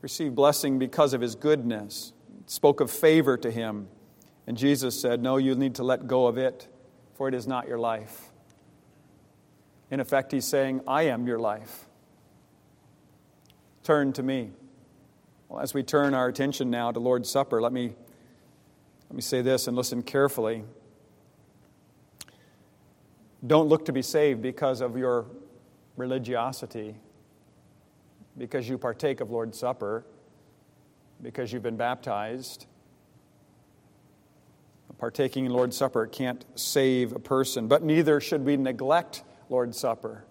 received 0.02 0.34
blessing 0.34 0.80
because 0.80 1.14
of 1.14 1.20
his 1.20 1.36
goodness. 1.36 2.12
It 2.40 2.50
spoke 2.50 2.80
of 2.80 2.90
favor 2.90 3.36
to 3.36 3.52
him. 3.52 3.86
And 4.48 4.56
Jesus 4.56 5.00
said, 5.00 5.22
No, 5.22 5.36
you 5.36 5.54
need 5.54 5.76
to 5.76 5.84
let 5.84 6.08
go 6.08 6.26
of 6.26 6.38
it, 6.38 6.66
for 7.14 7.28
it 7.28 7.34
is 7.34 7.46
not 7.46 7.68
your 7.68 7.78
life. 7.78 8.32
In 9.92 10.00
effect, 10.00 10.32
he's 10.32 10.44
saying, 10.44 10.80
I 10.88 11.04
am 11.04 11.28
your 11.28 11.38
life. 11.38 11.86
Turn 13.84 14.12
to 14.14 14.22
me. 14.24 14.50
Well, 15.54 15.62
as 15.62 15.72
we 15.72 15.84
turn 15.84 16.14
our 16.14 16.26
attention 16.26 16.68
now 16.68 16.90
to 16.90 16.98
Lord's 16.98 17.30
Supper, 17.30 17.62
let 17.62 17.72
me, 17.72 17.92
let 19.08 19.14
me 19.14 19.22
say 19.22 19.40
this 19.40 19.68
and 19.68 19.76
listen 19.76 20.02
carefully. 20.02 20.64
Don't 23.46 23.68
look 23.68 23.84
to 23.84 23.92
be 23.92 24.02
saved 24.02 24.42
because 24.42 24.80
of 24.80 24.96
your 24.96 25.26
religiosity, 25.96 26.96
because 28.36 28.68
you 28.68 28.76
partake 28.76 29.20
of 29.20 29.30
Lord's 29.30 29.56
Supper, 29.56 30.04
because 31.22 31.52
you've 31.52 31.62
been 31.62 31.76
baptized. 31.76 32.66
Partaking 34.98 35.46
in 35.46 35.52
Lord's 35.52 35.76
Supper 35.76 36.08
can't 36.08 36.44
save 36.56 37.12
a 37.12 37.20
person, 37.20 37.68
but 37.68 37.84
neither 37.84 38.20
should 38.20 38.44
we 38.44 38.56
neglect 38.56 39.22
Lord's 39.48 39.78
Supper. 39.78 40.24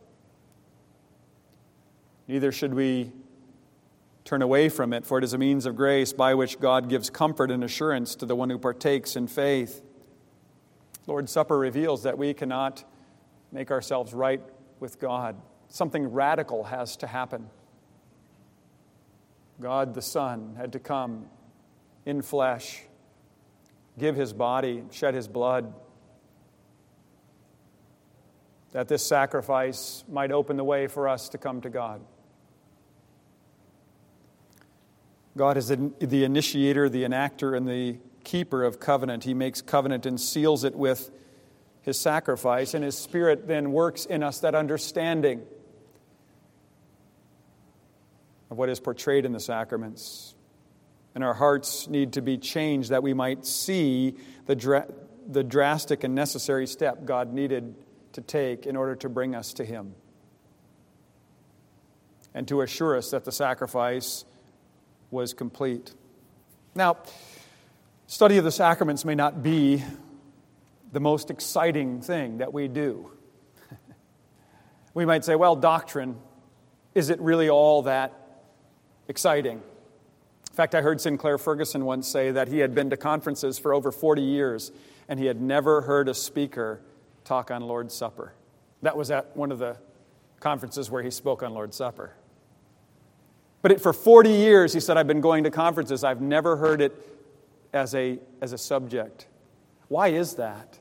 Neither 2.27 2.51
should 2.51 2.74
we 2.74 3.13
Turn 4.25 4.42
away 4.42 4.70
from 4.70 4.94
it, 4.94 5.06
for 5.06 5.18
it 5.18 5.24
is 5.24 5.34
a 5.34 5.38
means 5.38 5.65
of 5.65 5.75
grace 5.75 6.13
by 6.13 6.34
which 6.34 6.60
God 6.60 6.88
gives 6.88 7.10
comfort 7.10 7.51
and 7.51 7.63
assurance 7.63 8.15
to 8.15 8.25
the 8.25 8.36
one 8.36 8.50
who 8.50 8.58
partakes 8.58 9.15
in 9.15 9.27
faith. 9.27 9.82
Lord's 11.08 11.32
Supper 11.32 11.58
reveals 11.58 12.03
that 12.03 12.18
we 12.18 12.34
cannot 12.34 12.86
make 13.51 13.70
ourselves 13.70 14.13
right 14.13 14.42
with 14.80 15.00
God. 15.00 15.36
Something 15.68 16.08
radical 16.08 16.63
has 16.63 16.96
to 16.98 17.08
happen. 17.08 17.50
God 19.60 19.94
the 19.94 20.01
Son 20.01 20.56
had 20.58 20.72
to 20.74 20.80
come 20.80 21.25
in 22.06 22.22
flesh, 22.22 22.84
give 24.00 24.15
his 24.15 24.34
body, 24.34 24.84
shed 24.92 25.13
his 25.13 25.27
blood, 25.27 25.74
that 28.72 28.88
this 28.88 29.06
sacrifice 29.06 30.03
might 30.10 30.32
open 30.32 30.58
the 30.58 30.63
way 30.63 30.88
for 30.88 31.08
us 31.08 31.30
to 31.30 31.38
come 31.38 31.62
to 31.62 31.70
God. 31.70 32.01
God 35.36 35.58
is 35.58 35.68
the 35.68 36.24
initiator, 36.24 36.90
the 36.90 37.04
enactor, 37.04 37.56
and 37.58 37.68
the 37.68 37.98
keeper 38.24 38.63
of 38.63 38.80
covenant. 38.80 39.24
He 39.24 39.34
makes 39.34 39.62
covenant 39.62 40.06
and 40.06 40.20
seals 40.20 40.63
it 40.63 40.75
with 40.75 41.10
his 41.82 42.00
sacrifice, 42.00 42.74
and 42.74 42.84
his 42.84 42.98
spirit 42.98 43.48
then 43.48 43.72
works 43.72 44.06
in 44.06 44.24
us 44.24 44.40
that 44.40 44.56
understanding 44.56 45.42
of 48.50 48.58
what 48.58 48.70
is 48.70 48.80
portrayed 48.80 49.25
in 49.25 49.32
the 49.32 49.40
sacraments. 49.40 50.36
And 51.16 51.24
our 51.24 51.34
hearts 51.34 51.88
need 51.88 52.13
to 52.13 52.22
be 52.22 52.38
changed 52.38 52.90
that 52.90 53.04
we 53.04 53.13
might 53.13 53.46
see 53.46 54.16
the, 54.46 54.56
dra- 54.56 54.88
the 55.28 55.44
drastic 55.44 56.04
and 56.04 56.16
necessary 56.16 56.68
step 56.68 57.06
God 57.06 57.34
needed 57.34 57.75
to 58.13 58.22
take 58.22 58.66
in 58.66 58.75
order 58.75 58.96
to 58.98 59.10
bring 59.10 59.36
us 59.36 59.54
to 59.54 59.66
Him 59.66 59.96
and 62.34 62.48
to 62.48 62.62
assure 62.62 62.96
us 62.96 63.12
that 63.12 63.25
the 63.25 63.32
sacrifice 63.32 64.25
was 65.13 65.34
complete. 65.34 65.93
Now, 66.75 66.98
study 68.08 68.38
of 68.38 68.43
the 68.43 68.51
sacraments 68.51 69.05
may 69.05 69.15
not 69.15 69.41
be 69.41 69.84
the 70.91 71.00
most 71.00 71.29
exciting 71.29 72.01
thing 72.01 72.39
that 72.39 72.51
we 72.51 72.67
do. 72.67 73.12
we 74.93 75.05
might 75.05 75.24
say, 75.24 75.36
well, 75.36 75.55
doctrine, 75.55 76.17
is 76.96 77.10
it 77.10 77.22
really 77.22 77.50
all 77.50 77.84
that 77.84 78.41
exciting? 79.08 79.58
In 79.58 80.55
fact, 80.55 80.75
I 80.75 80.82
heard 80.82 81.00
Sinclair 81.00 81.38
Ferguson 81.38 81.86
once 81.86 82.08
say 82.08 82.32
that 82.32 82.48
he 82.48 82.60
had 82.60 82.75
been 82.75 82.89
to 82.89 82.98
conferences 82.98 83.58
for 83.58 83.74
over 83.74 83.91
40 83.91 84.22
years 84.22 84.72
and 85.08 85.20
he 85.20 85.25
had 85.25 85.41
never 85.41 85.82
heard 85.82 86.10
a 86.10 86.13
speaker 86.13 86.82
talk 87.24 87.51
on 87.51 87.62
Lord's 87.62 87.93
Supper. 87.93 88.34
That 88.82 88.98
was 88.98 89.12
at 89.12 89.36
one 89.38 89.51
of 89.51 89.60
the 89.60 89.77
conferences 90.39 90.91
where 90.91 91.01
he 91.01 91.10
spoke 91.10 91.41
on 91.41 91.53
Lord's 91.53 91.77
Supper. 91.77 92.15
But 93.63 93.72
it, 93.72 93.82
for 93.82 93.93
40 93.93 94.29
years, 94.29 94.74
he 94.74 94.79
said, 94.79 94.98
I've 94.98 95.08
been 95.08 95.22
going 95.22 95.46
to 95.46 95.50
conferences. 95.50 96.03
I've 96.03 96.22
never 96.22 96.58
heard 96.58 96.82
it 96.82 96.93
as 97.72 97.96
a, 97.96 98.20
as 98.41 98.51
a 98.53 98.58
subject. 98.58 99.25
Why 99.88 100.10
is 100.10 100.36
that? 100.36 100.77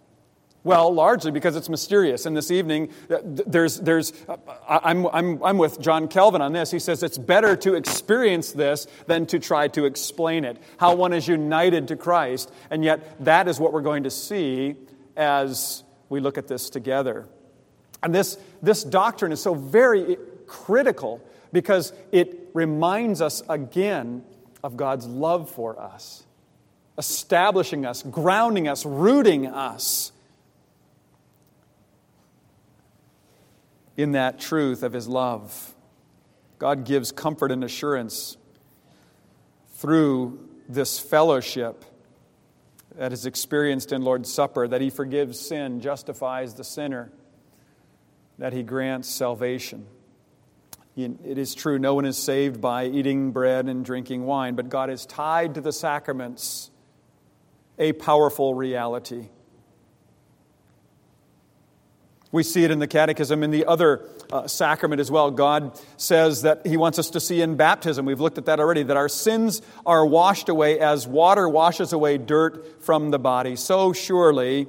Well, 0.65 0.93
largely 0.93 1.31
because 1.31 1.55
it's 1.55 1.69
mysterious. 1.69 2.27
And 2.27 2.37
this 2.37 2.51
evening, 2.51 2.91
uh, 3.09 3.19
there's, 3.23 3.81
there's, 3.81 4.13
uh, 4.29 4.37
I'm, 4.69 5.07
I'm, 5.07 5.43
I'm 5.43 5.59
with 5.59 5.81
John 5.81 6.09
Calvin 6.09 6.43
on 6.43 6.53
this. 6.53 6.73
He 6.73 6.81
says 6.81 7.05
it's 7.05 7.19
better 7.19 7.55
to 7.57 7.75
experience 7.75 8.53
this 8.53 8.89
than 9.07 9.27
to 9.27 9.39
try 9.39 9.69
to 9.69 9.85
explain 9.85 10.45
it. 10.45 10.61
How 10.77 10.95
one 10.95 11.13
is 11.13 11.27
united 11.29 11.89
to 11.89 11.97
Christ. 11.97 12.53
And 12.71 12.85
yet, 12.85 13.25
that 13.25 13.47
is 13.47 13.61
what 13.61 13.73
we're 13.73 13.83
going 13.83 14.05
to 14.05 14.11
see 14.11 14.75
as 15.17 15.85
we 16.09 16.19
look 16.19 16.37
at 16.37 16.49
this 16.49 16.69
together. 16.69 17.29
And 18.03 18.13
this, 18.13 18.39
this 18.61 18.83
doctrine 18.83 19.31
is 19.31 19.41
so 19.41 19.55
very 19.55 20.17
critical 20.47 21.21
because 21.53 21.93
it 22.11 22.51
reminds 22.55 23.21
us 23.21 23.43
again 23.49 24.25
of 24.63 24.77
God's 24.77 25.07
love 25.07 25.51
for 25.51 25.79
us, 25.81 26.25
establishing 26.97 27.85
us, 27.85 28.03
grounding 28.03 28.69
us, 28.69 28.87
rooting 28.87 29.47
us 29.47 30.13
in 33.97 34.13
that 34.13 34.41
truth 34.41 34.83
of 34.83 34.93
His 34.93 35.09
love. 35.09 35.75
God 36.59 36.85
gives 36.85 37.13
comfort 37.13 37.51
and 37.51 37.65
assurance 37.65 38.37
through 39.75 40.49
this 40.69 40.99
fellowship 40.99 41.85
that 42.97 43.13
is 43.13 43.27
experienced 43.27 43.93
in 43.93 44.03
Lord's 44.03 44.33
Supper, 44.33 44.69
that 44.69 44.81
He 44.81 44.91
forgives 44.91 45.41
sin, 45.41 45.81
justifies 45.81 46.55
the 46.55 46.65
sinner, 46.65 47.11
that 48.39 48.53
He 48.53 48.63
grants 48.63 49.09
salvation. 49.09 49.87
It 50.95 51.39
is 51.39 51.55
true, 51.55 51.79
no 51.79 51.95
one 51.95 52.05
is 52.05 52.19
saved 52.19 52.61
by 52.61 52.85
eating 52.85 53.33
bread 53.33 53.67
and 53.67 53.83
drinking 53.83 54.25
wine, 54.27 54.57
but 54.57 54.69
God 54.69 54.91
has 54.91 55.07
tied 55.07 55.55
to 55.55 55.63
the 55.63 55.73
sacraments 55.73 56.71
a 57.79 57.93
powerful 57.93 58.55
reality. 58.55 59.29
We 62.31 62.43
see 62.43 62.65
it 62.65 62.71
in 62.71 62.79
the 62.79 62.87
Catechism 62.87 63.43
in 63.43 63.51
the 63.51 63.67
other 63.67 64.07
uh, 64.31 64.47
sacrament 64.49 65.01
as 65.01 65.11
well. 65.11 65.31
God 65.31 65.79
says 65.99 66.43
that 66.43 66.67
He 66.67 66.79
wants 66.79 66.99
us 66.99 67.11
to 67.11 67.21
see 67.21 67.43
in 67.43 67.57
baptism, 67.57 68.07
we've 68.07 68.21
looked 68.21 68.39
at 68.39 68.47
that 68.47 68.61
already, 68.61 68.83
that 68.85 68.97
our 68.97 69.09
sins 69.09 69.61
are 69.85 70.05
washed 70.05 70.49
away 70.49 70.79
as 70.79 71.07
water 71.07 71.49
washes 71.49 71.93
away 71.93 72.17
dirt 72.19 72.83
from 72.83 73.11
the 73.11 73.19
body. 73.19 73.57
So 73.57 73.93
surely 73.93 74.67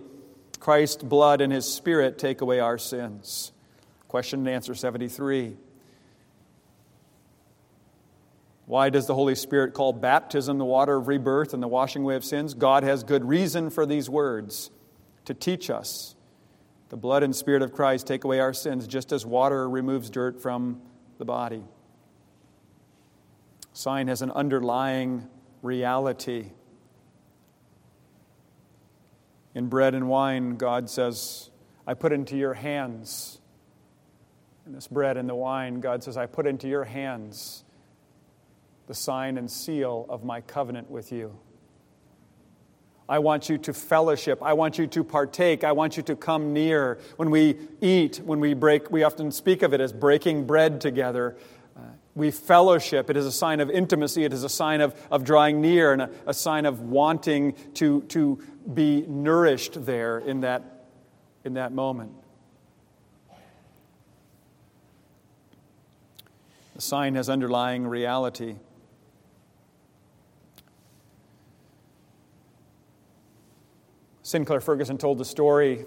Christ's 0.59 1.03
blood 1.03 1.39
and 1.39 1.51
His 1.51 1.71
Spirit 1.71 2.17
take 2.17 2.41
away 2.41 2.59
our 2.59 2.77
sins. 2.77 3.53
Question 4.09 4.39
and 4.39 4.49
answer 4.49 4.75
73. 4.75 5.55
Why 8.65 8.89
does 8.89 9.07
the 9.07 9.15
Holy 9.15 9.35
Spirit 9.35 9.73
call 9.73 9.91
baptism 9.91 10.57
the 10.57 10.65
water 10.65 10.95
of 10.95 11.07
rebirth 11.07 11.53
and 11.53 11.61
the 11.61 11.67
washing 11.67 12.03
away 12.03 12.15
of 12.15 12.23
sins? 12.23 12.53
God 12.53 12.83
has 12.83 13.03
good 13.03 13.25
reason 13.25 13.69
for 13.69 13.85
these 13.85 14.09
words 14.09 14.71
to 15.25 15.33
teach 15.33 15.69
us. 15.69 16.15
The 16.89 16.97
blood 16.97 17.23
and 17.23 17.35
spirit 17.35 17.61
of 17.61 17.73
Christ 17.73 18.07
take 18.07 18.23
away 18.23 18.39
our 18.39 18.53
sins, 18.53 18.87
just 18.87 19.11
as 19.11 19.25
water 19.25 19.69
removes 19.69 20.09
dirt 20.09 20.41
from 20.41 20.81
the 21.17 21.25
body. 21.25 21.63
Sign 23.73 24.07
has 24.07 24.21
an 24.21 24.31
underlying 24.31 25.27
reality. 25.61 26.51
In 29.55 29.67
bread 29.67 29.93
and 29.93 30.07
wine, 30.07 30.55
God 30.55 30.89
says, 30.89 31.49
I 31.85 31.95
put 31.95 32.13
into 32.13 32.37
your 32.37 32.53
hands. 32.53 33.39
In 34.65 34.71
this 34.71 34.87
bread 34.87 35.17
and 35.17 35.27
the 35.27 35.35
wine, 35.35 35.81
God 35.81 36.03
says, 36.03 36.15
I 36.15 36.27
put 36.27 36.47
into 36.47 36.69
your 36.69 36.85
hands 36.85 37.65
the 38.93 38.99
sign 38.99 39.39
and 39.39 39.49
seal 39.49 40.05
of 40.07 40.23
my 40.23 40.39
covenant 40.39 40.87
with 40.87 41.11
you. 41.11 41.35
I 43.09 43.17
want 43.17 43.49
you 43.49 43.57
to 43.57 43.73
fellowship. 43.73 44.43
I 44.43 44.53
want 44.53 44.77
you 44.77 44.85
to 44.85 45.03
partake. 45.03 45.63
I 45.63 45.71
want 45.71 45.97
you 45.97 46.03
to 46.03 46.15
come 46.15 46.53
near. 46.53 46.99
When 47.15 47.31
we 47.31 47.57
eat, 47.81 48.21
when 48.23 48.39
we 48.39 48.53
break, 48.53 48.91
we 48.91 49.01
often 49.01 49.31
speak 49.31 49.63
of 49.63 49.73
it 49.73 49.81
as 49.81 49.91
breaking 49.91 50.45
bread 50.45 50.79
together. 50.79 51.35
Uh, 51.75 51.79
we 52.13 52.29
fellowship. 52.29 53.09
It 53.09 53.17
is 53.17 53.25
a 53.25 53.31
sign 53.31 53.61
of 53.61 53.71
intimacy. 53.71 54.25
It 54.25 54.31
is 54.31 54.43
a 54.43 54.49
sign 54.49 54.79
of, 54.79 54.93
of 55.09 55.23
drawing 55.23 55.59
near 55.59 55.91
and 55.91 56.03
a, 56.03 56.11
a 56.27 56.33
sign 56.35 56.67
of 56.67 56.81
wanting 56.81 57.55
to, 57.73 58.03
to 58.09 58.39
be 58.75 59.07
nourished 59.07 59.87
there 59.87 60.19
in 60.19 60.41
that, 60.41 60.85
in 61.43 61.55
that 61.55 61.71
moment. 61.71 62.11
The 66.75 66.81
sign 66.81 67.15
has 67.15 67.27
underlying 67.27 67.87
reality. 67.87 68.57
Sinclair 74.23 74.61
Ferguson 74.61 74.97
told 74.97 75.17
the 75.17 75.25
story 75.25 75.85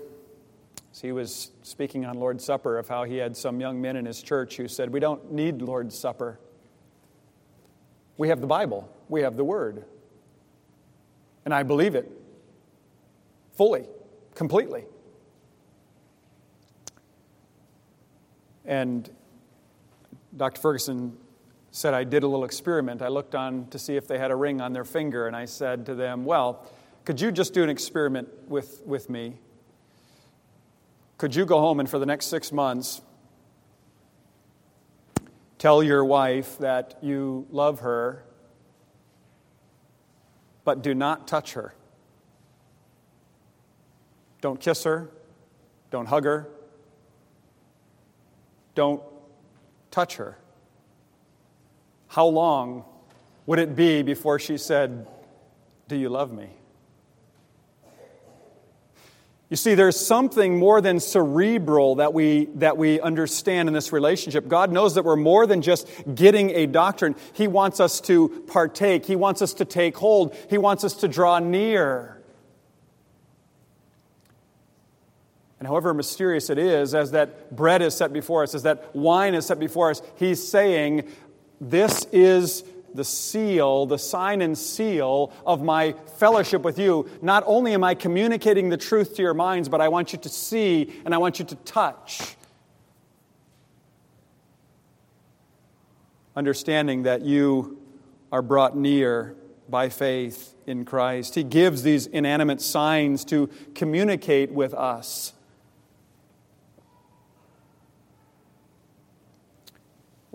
as 0.92 1.01
he 1.01 1.11
was 1.11 1.51
speaking 1.62 2.05
on 2.05 2.18
Lord's 2.18 2.44
Supper 2.44 2.79
of 2.79 2.87
how 2.87 3.05
he 3.05 3.16
had 3.16 3.35
some 3.35 3.61
young 3.61 3.81
men 3.81 3.96
in 3.96 4.05
his 4.05 4.22
church 4.22 4.59
who 4.59 4.68
said, 4.68 4.92
We 4.92 5.01
don't 5.01 5.33
need 5.33 5.62
Lord's 5.62 5.99
Supper. 5.99 6.38
We 8.18 8.29
have 8.29 8.42
the 8.42 8.46
Bible, 8.46 8.90
we 9.09 9.22
have 9.22 9.37
the 9.37 9.44
Word. 9.44 9.85
And 11.46 11.55
I 11.55 11.62
believe 11.62 11.94
it 11.94 12.11
fully, 13.55 13.87
completely. 14.35 14.85
And 18.66 19.09
Dr. 20.37 20.61
Ferguson 20.61 21.16
said, 21.70 21.94
I 21.94 22.05
did 22.05 22.22
a 22.22 22.27
little 22.27 22.44
experiment. 22.44 23.01
I 23.01 23.09
looked 23.09 23.35
on 23.35 23.68
to 23.68 23.79
see 23.79 23.96
if 23.96 24.07
they 24.09 24.18
had 24.18 24.31
a 24.31 24.37
ring 24.37 24.61
on 24.61 24.75
their 24.75 24.85
finger, 24.85 25.27
and 25.27 25.37
I 25.37 25.46
said 25.46 25.87
to 25.87 25.94
them, 25.94 26.27
Well, 26.27 26.66
could 27.07 27.21
you 27.21 27.31
just 27.31 27.55
do 27.55 27.62
an 27.62 27.71
experiment 27.71 28.29
with, 28.49 28.83
with 28.85 29.09
me? 29.09 29.38
Could 31.19 31.37
you 31.37 31.47
go 31.47 31.61
home 31.61 31.79
and 31.79 31.88
for 31.88 32.01
the 32.01 32.05
next 32.05 32.27
six 32.27 32.51
months 32.51 33.01
tell 35.57 35.85
your 35.85 36.05
wife 36.05 36.59
that 36.59 36.99
you 37.03 37.47
love 37.53 37.79
her, 37.81 38.25
but 40.64 40.83
do 40.83 40.97
not 40.97 41.29
touch 41.29 41.53
her? 41.53 41.75
Don't 44.40 44.61
kiss 44.61 44.83
her, 44.83 45.09
don't 45.92 46.07
hug 46.07 46.25
her, 46.25 46.49
don't 48.75 49.01
touch 49.92 50.16
her. 50.16 50.38
How 52.09 52.27
long 52.27 52.85
would 53.47 53.61
it 53.61 53.77
be 53.77 54.03
before 54.03 54.40
she 54.40 54.59
said, 54.59 55.07
Do 55.87 55.95
you 55.95 56.09
love 56.09 56.33
me? 56.33 56.56
You 59.49 59.57
see, 59.57 59.77
there's 59.77 59.99
something 59.99 60.59
more 60.59 60.81
than 60.81 60.99
cerebral 60.99 61.97
that 61.97 62.13
we, 62.13 62.47
that 62.57 62.77
we 62.77 63.01
understand 63.01 63.69
in 63.69 63.75
this 63.75 63.93
relationship. 63.93 64.49
God 64.49 64.73
knows 64.73 64.97
that 64.97 65.05
we're 65.05 65.15
more 65.15 65.47
than 65.47 65.63
just 65.63 65.89
getting 66.13 66.51
a 66.51 66.67
doctrine. 66.67 67.15
He 67.33 67.47
wants 67.47 67.79
us 67.79 68.01
to 68.03 68.29
partake, 68.49 69.07
He 69.07 69.15
wants 69.15 69.43
us 69.43 69.55
to 69.55 69.65
take 69.65 69.97
hold, 69.97 70.35
He 70.51 70.59
wants 70.59 70.83
us 70.83 70.95
to 70.95 71.09
draw 71.09 71.39
near. 71.39 72.21
And 75.61 75.69
however 75.69 75.95
mysterious 75.95 76.51
it 76.51 76.59
is, 76.59 76.95
as 76.95 77.13
that 77.13 77.55
bread 77.55 77.83
is 77.83 77.95
set 77.95 78.13
before 78.13 78.43
us, 78.43 78.55
as 78.55 78.65
that 78.65 78.95
wine 78.95 79.35
is 79.35 79.47
set 79.47 79.61
before 79.61 79.91
us, 79.91 80.03
He's 80.17 80.47
saying, 80.47 81.09
This 81.61 82.05
is 82.13 82.65
the 82.97 83.05
seal, 83.05 83.87
the 83.87 83.99
sign 83.99 84.41
and 84.43 84.57
seal 84.57 85.33
of 85.45 85.63
my 85.63 85.93
fellowship 86.19 86.63
with 86.63 86.79
you. 86.79 87.09
Not 87.23 87.45
only 87.47 87.75
am 87.75 87.85
I 87.85 87.95
communicating 87.95 88.69
the 88.69 88.77
truth 88.77 89.17
to 89.17 89.23
your 89.23 89.35
minds, 89.35 89.69
but 89.69 89.81
I 89.81 89.89
want 89.89 90.13
you 90.13 90.19
to 90.19 90.29
see 90.29 91.01
and 91.05 91.15
I 91.15 91.19
want 91.19 91.39
you 91.39 91.45
to 91.45 91.55
touch. 91.57 92.37
Understanding 96.35 97.05
that 97.05 97.23
you 97.23 97.79
are 98.33 98.43
brought 98.43 98.77
near 98.77 99.37
by 99.69 99.89
faith 99.89 100.55
in 100.67 100.85
Christ. 100.85 101.35
He 101.35 101.45
gives 101.45 101.83
these 101.83 102.07
inanimate 102.07 102.61
signs 102.61 103.25
to 103.27 103.49
communicate 103.75 104.51
with 104.51 104.75
us. 104.75 105.33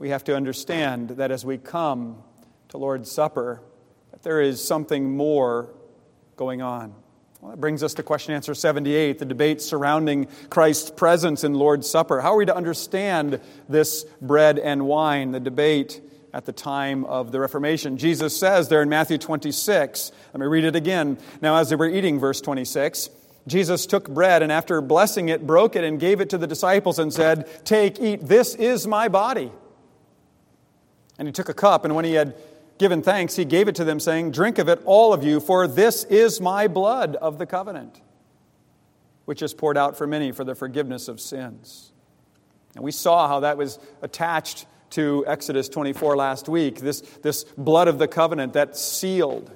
We 0.01 0.09
have 0.09 0.23
to 0.23 0.35
understand 0.35 1.09
that 1.11 1.29
as 1.29 1.45
we 1.45 1.59
come 1.59 2.23
to 2.71 2.77
Lord's 2.77 3.11
Supper, 3.11 3.61
that 4.11 4.23
there 4.23 4.41
is 4.41 4.63
something 4.63 5.15
more 5.15 5.69
going 6.35 6.61
on. 6.61 6.95
Well, 7.41 7.51
that 7.51 7.59
brings 7.59 7.83
us 7.83 7.93
to 7.95 8.03
question 8.03 8.33
answer 8.33 8.53
78, 8.53 9.19
the 9.19 9.25
debate 9.25 9.61
surrounding 9.61 10.27
Christ's 10.49 10.91
presence 10.91 11.43
in 11.43 11.53
Lord's 11.53 11.89
Supper. 11.89 12.21
How 12.21 12.33
are 12.33 12.37
we 12.37 12.45
to 12.45 12.55
understand 12.55 13.39
this 13.67 14.03
bread 14.21 14.59
and 14.59 14.85
wine? 14.85 15.31
The 15.31 15.39
debate 15.39 16.01
at 16.33 16.45
the 16.45 16.53
time 16.53 17.03
of 17.05 17.31
the 17.31 17.39
Reformation. 17.39 17.97
Jesus 17.97 18.37
says 18.37 18.69
there 18.69 18.81
in 18.81 18.89
Matthew 18.89 19.17
26, 19.17 20.11
let 20.33 20.39
me 20.39 20.45
read 20.45 20.63
it 20.63 20.75
again. 20.75 21.17
Now, 21.41 21.57
as 21.57 21.69
they 21.69 21.75
were 21.75 21.89
eating, 21.89 22.19
verse 22.19 22.39
26, 22.41 23.09
Jesus 23.47 23.85
took 23.85 24.09
bread 24.09 24.43
and 24.43 24.51
after 24.51 24.79
blessing 24.81 25.29
it, 25.29 25.45
broke 25.45 25.75
it 25.75 25.83
and 25.83 25.99
gave 25.99 26.21
it 26.21 26.29
to 26.29 26.37
the 26.37 26.47
disciples 26.47 26.99
and 26.99 27.11
said, 27.11 27.49
Take, 27.65 27.99
eat, 27.99 28.27
this 28.27 28.55
is 28.55 28.87
my 28.87 29.07
body. 29.07 29.51
And 31.17 31.27
he 31.27 31.31
took 31.31 31.49
a 31.49 31.53
cup, 31.53 31.85
and 31.85 31.95
when 31.95 32.05
he 32.05 32.13
had 32.13 32.35
given 32.77 33.01
thanks, 33.01 33.35
he 33.35 33.45
gave 33.45 33.67
it 33.67 33.75
to 33.75 33.83
them, 33.83 33.99
saying, 33.99 34.31
Drink 34.31 34.57
of 34.57 34.67
it, 34.69 34.81
all 34.85 35.13
of 35.13 35.23
you, 35.23 35.39
for 35.39 35.67
this 35.67 36.03
is 36.05 36.41
my 36.41 36.67
blood 36.67 37.15
of 37.15 37.37
the 37.37 37.45
covenant, 37.45 38.01
which 39.25 39.41
is 39.41 39.53
poured 39.53 39.77
out 39.77 39.97
for 39.97 40.07
many 40.07 40.31
for 40.31 40.43
the 40.43 40.55
forgiveness 40.55 41.07
of 41.07 41.19
sins. 41.19 41.91
And 42.75 42.83
we 42.83 42.91
saw 42.91 43.27
how 43.27 43.41
that 43.41 43.57
was 43.57 43.79
attached 44.01 44.65
to 44.91 45.23
Exodus 45.27 45.69
24 45.69 46.15
last 46.15 46.49
week, 46.49 46.79
this, 46.79 47.01
this 47.21 47.43
blood 47.57 47.87
of 47.87 47.97
the 47.97 48.07
covenant 48.07 48.53
that 48.53 48.75
sealed. 48.75 49.51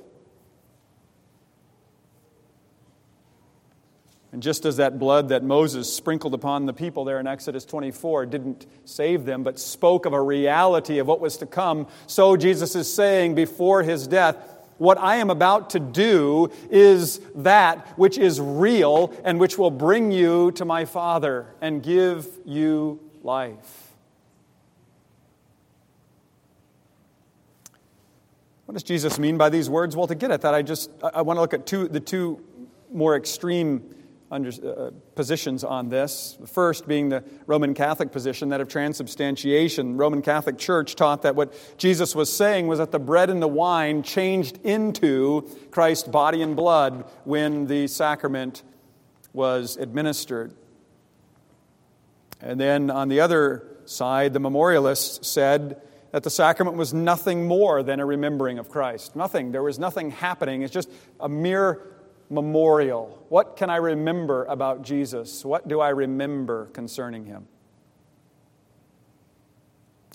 And 4.35 4.43
just 4.43 4.65
as 4.65 4.75
that 4.75 4.99
blood 4.99 5.29
that 5.29 5.45
Moses 5.45 5.95
sprinkled 5.95 6.33
upon 6.33 6.65
the 6.65 6.73
people 6.73 7.05
there 7.05 7.21
in 7.21 7.25
Exodus 7.25 7.63
24 7.63 8.25
didn't 8.25 8.65
save 8.83 9.23
them, 9.23 9.43
but 9.43 9.57
spoke 9.57 10.05
of 10.05 10.11
a 10.11 10.21
reality 10.21 10.97
of 10.97 11.07
what 11.07 11.21
was 11.21 11.37
to 11.37 11.45
come, 11.45 11.87
so 12.05 12.35
Jesus 12.35 12.75
is 12.75 12.93
saying 12.93 13.35
before 13.35 13.81
his 13.81 14.07
death, 14.07 14.35
what 14.77 14.97
I 14.97 15.15
am 15.15 15.29
about 15.29 15.69
to 15.69 15.79
do 15.79 16.51
is 16.69 17.21
that 17.35 17.97
which 17.97 18.17
is 18.17 18.41
real 18.41 19.13
and 19.23 19.39
which 19.39 19.57
will 19.57 19.71
bring 19.71 20.11
you 20.11 20.51
to 20.55 20.65
my 20.65 20.83
Father 20.83 21.45
and 21.61 21.81
give 21.81 22.27
you 22.43 22.99
life. 23.23 23.93
What 28.65 28.73
does 28.73 28.83
Jesus 28.83 29.17
mean 29.17 29.37
by 29.37 29.47
these 29.47 29.69
words? 29.69 29.95
Well, 29.95 30.07
to 30.07 30.15
get 30.15 30.29
at 30.29 30.41
that, 30.41 30.53
I 30.53 30.61
just 30.61 30.91
I 31.01 31.21
want 31.21 31.37
to 31.37 31.41
look 31.41 31.53
at 31.53 31.65
two, 31.65 31.87
the 31.87 32.01
two 32.01 32.43
more 32.91 33.15
extreme 33.15 33.94
under, 34.35 34.49
uh, 34.49 34.91
positions 35.15 35.63
on 35.63 35.89
this. 35.89 36.37
The 36.39 36.47
first 36.47 36.87
being 36.87 37.09
the 37.09 37.23
Roman 37.47 37.73
Catholic 37.73 38.11
position, 38.11 38.49
that 38.49 38.61
of 38.61 38.67
transubstantiation. 38.67 39.93
The 39.93 39.97
Roman 39.97 40.21
Catholic 40.21 40.57
Church 40.57 40.95
taught 40.95 41.21
that 41.21 41.35
what 41.35 41.53
Jesus 41.77 42.13
was 42.13 42.31
saying 42.31 42.67
was 42.67 42.79
that 42.79 42.91
the 42.91 42.99
bread 42.99 43.29
and 43.29 43.41
the 43.41 43.47
wine 43.47 44.03
changed 44.03 44.59
into 44.63 45.49
Christ's 45.71 46.07
body 46.07 46.41
and 46.41 46.55
blood 46.55 47.05
when 47.23 47.67
the 47.67 47.87
sacrament 47.87 48.61
was 49.33 49.77
administered. 49.77 50.53
And 52.41 52.59
then 52.59 52.91
on 52.91 53.07
the 53.07 53.21
other 53.21 53.65
side, 53.85 54.33
the 54.33 54.39
memorialists 54.39 55.27
said 55.27 55.81
that 56.11 56.23
the 56.23 56.29
sacrament 56.29 56.77
was 56.77 56.93
nothing 56.93 57.47
more 57.47 57.83
than 57.83 57.99
a 57.99 58.05
remembering 58.05 58.59
of 58.59 58.69
Christ. 58.69 59.15
Nothing. 59.15 59.51
There 59.51 59.63
was 59.63 59.79
nothing 59.79 60.11
happening. 60.11 60.61
It's 60.61 60.73
just 60.73 60.89
a 61.19 61.29
mere 61.29 61.94
memorial. 62.29 63.25
What 63.29 63.55
can 63.57 63.69
I 63.69 63.77
remember 63.77 64.45
about 64.45 64.81
Jesus? 64.81 65.45
What 65.45 65.67
do 65.67 65.79
I 65.79 65.89
remember 65.89 66.67
concerning 66.67 67.25
him? 67.25 67.47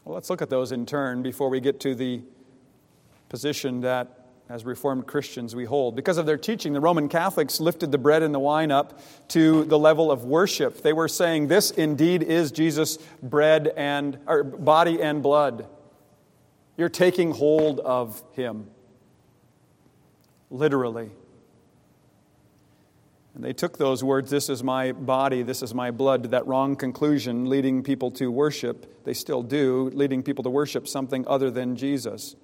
Well, 0.05 0.15
let's 0.15 0.31
look 0.31 0.43
at 0.43 0.51
those 0.51 0.73
in 0.73 0.87
turn 0.87 1.23
before 1.23 1.51
we 1.51 1.61
get 1.61 1.79
to 1.81 1.95
the 1.95 2.23
position 3.29 3.83
that, 3.83 4.27
as 4.49 4.65
Reformed 4.65 5.07
Christians, 5.07 5.55
we 5.55 5.65
hold. 5.65 5.95
Because 5.95 6.19
of 6.19 6.27
their 6.27 6.39
teaching, 6.39 6.73
the 6.73 6.81
Roman 6.81 7.09
Catholics 7.09 7.61
lifted 7.61 7.93
the 7.93 7.99
bread 7.99 8.23
and 8.23 8.35
the 8.35 8.41
wine 8.41 8.73
up 8.73 9.01
to 9.29 9.65
the 9.65 9.79
level 9.79 10.11
of 10.11 10.25
worship. 10.25 10.83
They 10.83 10.93
were 10.93 11.07
saying, 11.07 11.47
This 11.47 11.71
indeed 11.71 12.23
is 12.23 12.51
Jesus' 12.51 12.99
bread 13.23 13.73
and, 13.77 14.19
or 14.27 14.43
body 14.43 15.01
and 15.01 15.23
blood. 15.23 15.69
You're 16.77 16.89
taking 16.89 17.31
hold 17.31 17.79
of 17.79 18.23
Him. 18.33 18.67
Literally. 20.51 21.11
And 23.41 23.45
they 23.47 23.55
took 23.55 23.79
those 23.79 24.05
words, 24.05 24.31
this 24.31 24.51
is 24.51 24.63
my 24.63 24.93
body, 24.93 25.43
this 25.43 25.63
is 25.63 25.73
my 25.73 25.91
blood, 25.91 26.25
to 26.25 26.29
that 26.29 26.47
wrong 26.47 26.77
conclusion, 26.77 27.49
leading 27.49 27.83
people 27.83 28.11
to 28.11 28.31
worship. 28.31 29.03
They 29.05 29.15
still 29.15 29.43
do, 29.43 29.91
leading 29.95 30.23
people 30.23 30.45
to 30.45 30.51
worship 30.51 30.87
something 30.87 31.27
other 31.27 31.51
than 31.51 31.75
Jesus. 31.75 32.37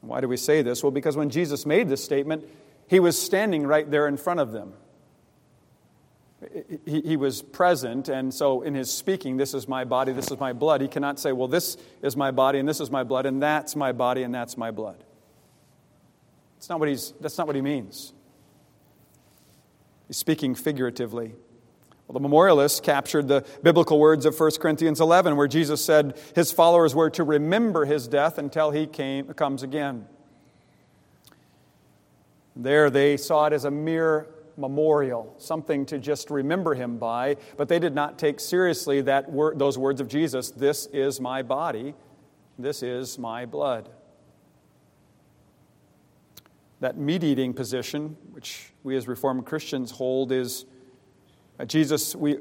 Why 0.00 0.20
do 0.20 0.26
we 0.26 0.38
say 0.38 0.62
this? 0.62 0.82
Well, 0.82 0.90
because 0.90 1.16
when 1.16 1.30
Jesus 1.30 1.64
made 1.64 1.88
this 1.88 2.02
statement, 2.02 2.48
he 2.88 2.98
was 2.98 3.16
standing 3.16 3.64
right 3.64 3.88
there 3.88 4.08
in 4.08 4.16
front 4.16 4.40
of 4.40 4.50
them 4.50 4.72
he, 6.84 7.00
he 7.02 7.16
was 7.16 7.42
present, 7.42 8.08
and 8.08 8.34
so 8.34 8.62
in 8.62 8.74
his 8.74 8.92
speaking, 8.92 9.36
this 9.36 9.54
is 9.54 9.68
my 9.68 9.84
body, 9.84 10.12
this 10.12 10.32
is 10.32 10.38
my 10.40 10.52
blood, 10.52 10.80
he 10.80 10.88
cannot 10.88 11.20
say, 11.20 11.30
well, 11.30 11.48
this 11.48 11.76
is 12.02 12.16
my 12.16 12.32
body, 12.32 12.58
and 12.58 12.68
this 12.68 12.80
is 12.80 12.90
my 12.90 13.04
blood, 13.04 13.24
and 13.24 13.42
that's 13.42 13.76
my 13.76 13.92
body, 13.92 14.24
and 14.24 14.34
that's 14.34 14.56
my 14.56 14.72
blood. 14.72 15.02
That's 16.56 16.68
not 16.68 16.80
what, 16.80 16.88
he's, 16.88 17.14
that's 17.20 17.38
not 17.38 17.46
what 17.46 17.56
he 17.56 17.62
means. 17.62 18.12
He's 20.06 20.16
speaking 20.16 20.54
figuratively. 20.54 21.34
Well, 22.06 22.14
the 22.14 22.20
memorialists 22.20 22.78
captured 22.78 23.26
the 23.26 23.44
biblical 23.62 23.98
words 23.98 24.26
of 24.26 24.38
1 24.38 24.52
Corinthians 24.60 25.00
11, 25.00 25.36
where 25.36 25.48
Jesus 25.48 25.84
said 25.84 26.16
his 26.36 26.52
followers 26.52 26.94
were 26.94 27.10
to 27.10 27.24
remember 27.24 27.84
his 27.84 28.06
death 28.06 28.38
until 28.38 28.70
he 28.70 28.86
came, 28.86 29.26
comes 29.34 29.64
again. 29.64 30.06
There 32.54 32.90
they 32.90 33.16
saw 33.16 33.46
it 33.46 33.52
as 33.52 33.64
a 33.64 33.70
mere 33.70 34.28
memorial, 34.56 35.34
something 35.38 35.84
to 35.86 35.98
just 35.98 36.30
remember 36.30 36.74
him 36.74 36.96
by, 36.96 37.36
but 37.56 37.68
they 37.68 37.78
did 37.78 37.94
not 37.94 38.18
take 38.18 38.40
seriously 38.40 39.02
that 39.02 39.26
those 39.58 39.76
words 39.76 40.00
of 40.00 40.08
Jesus 40.08 40.50
this 40.50 40.86
is 40.86 41.20
my 41.20 41.42
body, 41.42 41.94
this 42.58 42.82
is 42.82 43.18
my 43.18 43.44
blood. 43.44 43.90
That 46.80 46.98
meat 46.98 47.24
eating 47.24 47.54
position, 47.54 48.16
which 48.32 48.72
we 48.82 48.96
as 48.96 49.08
Reformed 49.08 49.46
Christians 49.46 49.90
hold, 49.90 50.30
is 50.30 50.66
uh, 51.58 51.64
Jesus, 51.64 52.14
we, 52.14 52.36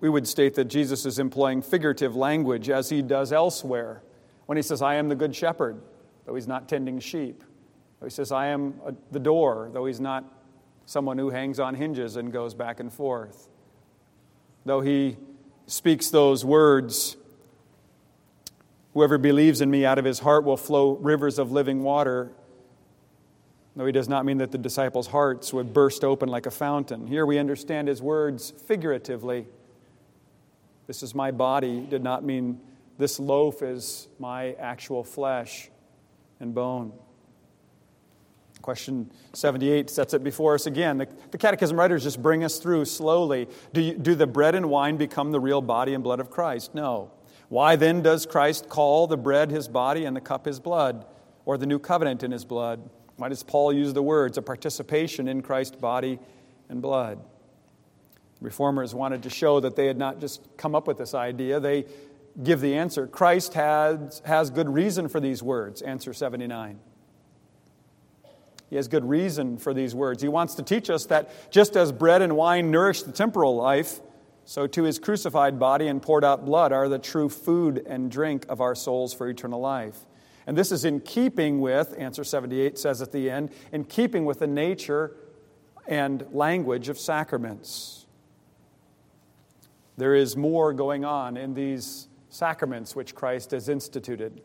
we 0.00 0.08
would 0.08 0.26
state 0.26 0.54
that 0.54 0.64
Jesus 0.64 1.06
is 1.06 1.18
employing 1.18 1.62
figurative 1.62 2.16
language 2.16 2.68
as 2.68 2.88
he 2.88 3.00
does 3.02 3.32
elsewhere 3.32 4.02
when 4.46 4.56
he 4.56 4.62
says, 4.62 4.82
I 4.82 4.96
am 4.96 5.08
the 5.08 5.14
good 5.14 5.34
shepherd, 5.34 5.80
though 6.26 6.34
he's 6.34 6.48
not 6.48 6.68
tending 6.68 6.98
sheep. 6.98 7.44
He 8.02 8.10
says, 8.10 8.32
I 8.32 8.46
am 8.46 8.74
a, 8.84 8.94
the 9.12 9.20
door, 9.20 9.70
though 9.72 9.86
he's 9.86 10.00
not 10.00 10.24
someone 10.86 11.18
who 11.18 11.30
hangs 11.30 11.60
on 11.60 11.74
hinges 11.74 12.16
and 12.16 12.32
goes 12.32 12.54
back 12.54 12.80
and 12.80 12.92
forth. 12.92 13.48
Though 14.64 14.80
he 14.80 15.18
speaks 15.66 16.10
those 16.10 16.44
words, 16.44 17.16
whoever 18.94 19.18
believes 19.18 19.60
in 19.60 19.70
me 19.70 19.84
out 19.84 19.98
of 19.98 20.04
his 20.04 20.18
heart 20.18 20.44
will 20.44 20.56
flow 20.56 20.96
rivers 20.96 21.38
of 21.38 21.52
living 21.52 21.82
water. 21.82 22.32
Though 23.76 23.86
he 23.86 23.92
does 23.92 24.08
not 24.08 24.24
mean 24.24 24.38
that 24.38 24.50
the 24.50 24.58
disciples' 24.58 25.06
hearts 25.06 25.52
would 25.52 25.72
burst 25.72 26.02
open 26.02 26.28
like 26.28 26.46
a 26.46 26.50
fountain. 26.50 27.06
Here 27.06 27.24
we 27.24 27.38
understand 27.38 27.88
his 27.88 28.02
words 28.02 28.52
figuratively. 28.66 29.46
This 30.86 31.02
is 31.02 31.14
my 31.14 31.30
body 31.30 31.86
did 31.88 32.02
not 32.02 32.24
mean 32.24 32.60
this 32.98 33.20
loaf 33.20 33.62
is 33.62 34.08
my 34.18 34.52
actual 34.54 35.04
flesh 35.04 35.70
and 36.40 36.54
bone. 36.54 36.92
Question 38.60 39.10
78 39.32 39.88
sets 39.88 40.12
it 40.12 40.22
before 40.22 40.54
us 40.54 40.66
again. 40.66 40.98
The, 40.98 41.08
the 41.30 41.38
Catechism 41.38 41.78
writers 41.78 42.02
just 42.02 42.20
bring 42.20 42.44
us 42.44 42.58
through 42.58 42.84
slowly. 42.84 43.48
Do, 43.72 43.80
you, 43.80 43.94
do 43.94 44.14
the 44.14 44.26
bread 44.26 44.54
and 44.54 44.68
wine 44.68 44.96
become 44.96 45.32
the 45.32 45.40
real 45.40 45.62
body 45.62 45.94
and 45.94 46.04
blood 46.04 46.20
of 46.20 46.30
Christ? 46.30 46.74
No. 46.74 47.10
Why 47.48 47.76
then 47.76 48.02
does 48.02 48.26
Christ 48.26 48.68
call 48.68 49.06
the 49.06 49.16
bread 49.16 49.50
his 49.50 49.66
body 49.66 50.04
and 50.04 50.14
the 50.14 50.20
cup 50.20 50.44
his 50.44 50.60
blood, 50.60 51.06
or 51.44 51.56
the 51.56 51.66
new 51.66 51.78
covenant 51.78 52.22
in 52.22 52.30
his 52.30 52.44
blood? 52.44 52.90
Why 53.20 53.28
does 53.28 53.42
Paul 53.42 53.70
use 53.74 53.92
the 53.92 54.02
words, 54.02 54.38
a 54.38 54.42
participation 54.42 55.28
in 55.28 55.42
Christ's 55.42 55.76
body 55.76 56.18
and 56.70 56.80
blood? 56.80 57.22
Reformers 58.40 58.94
wanted 58.94 59.24
to 59.24 59.28
show 59.28 59.60
that 59.60 59.76
they 59.76 59.86
had 59.86 59.98
not 59.98 60.20
just 60.20 60.40
come 60.56 60.74
up 60.74 60.86
with 60.86 60.96
this 60.96 61.12
idea, 61.12 61.60
they 61.60 61.84
give 62.42 62.62
the 62.62 62.74
answer. 62.76 63.06
Christ 63.06 63.52
has, 63.52 64.22
has 64.24 64.48
good 64.48 64.70
reason 64.70 65.06
for 65.06 65.20
these 65.20 65.42
words, 65.42 65.82
answer 65.82 66.14
79. 66.14 66.80
He 68.70 68.76
has 68.76 68.88
good 68.88 69.06
reason 69.06 69.58
for 69.58 69.74
these 69.74 69.94
words. 69.94 70.22
He 70.22 70.28
wants 70.28 70.54
to 70.54 70.62
teach 70.62 70.88
us 70.88 71.04
that 71.06 71.52
just 71.52 71.76
as 71.76 71.92
bread 71.92 72.22
and 72.22 72.38
wine 72.38 72.70
nourish 72.70 73.02
the 73.02 73.12
temporal 73.12 73.54
life, 73.54 74.00
so 74.46 74.66
too 74.66 74.84
his 74.84 74.98
crucified 74.98 75.58
body 75.58 75.88
and 75.88 76.00
poured 76.00 76.24
out 76.24 76.46
blood 76.46 76.72
are 76.72 76.88
the 76.88 76.98
true 76.98 77.28
food 77.28 77.84
and 77.86 78.10
drink 78.10 78.46
of 78.48 78.62
our 78.62 78.74
souls 78.74 79.12
for 79.12 79.28
eternal 79.28 79.60
life. 79.60 80.06
And 80.50 80.58
this 80.58 80.72
is 80.72 80.84
in 80.84 80.98
keeping 80.98 81.60
with, 81.60 81.94
answer 81.96 82.24
78 82.24 82.76
says 82.76 83.00
at 83.00 83.12
the 83.12 83.30
end, 83.30 83.50
in 83.70 83.84
keeping 83.84 84.24
with 84.24 84.40
the 84.40 84.48
nature 84.48 85.14
and 85.86 86.26
language 86.32 86.88
of 86.88 86.98
sacraments. 86.98 88.04
There 89.96 90.12
is 90.12 90.36
more 90.36 90.72
going 90.72 91.04
on 91.04 91.36
in 91.36 91.54
these 91.54 92.08
sacraments 92.30 92.96
which 92.96 93.14
Christ 93.14 93.52
has 93.52 93.68
instituted 93.68 94.40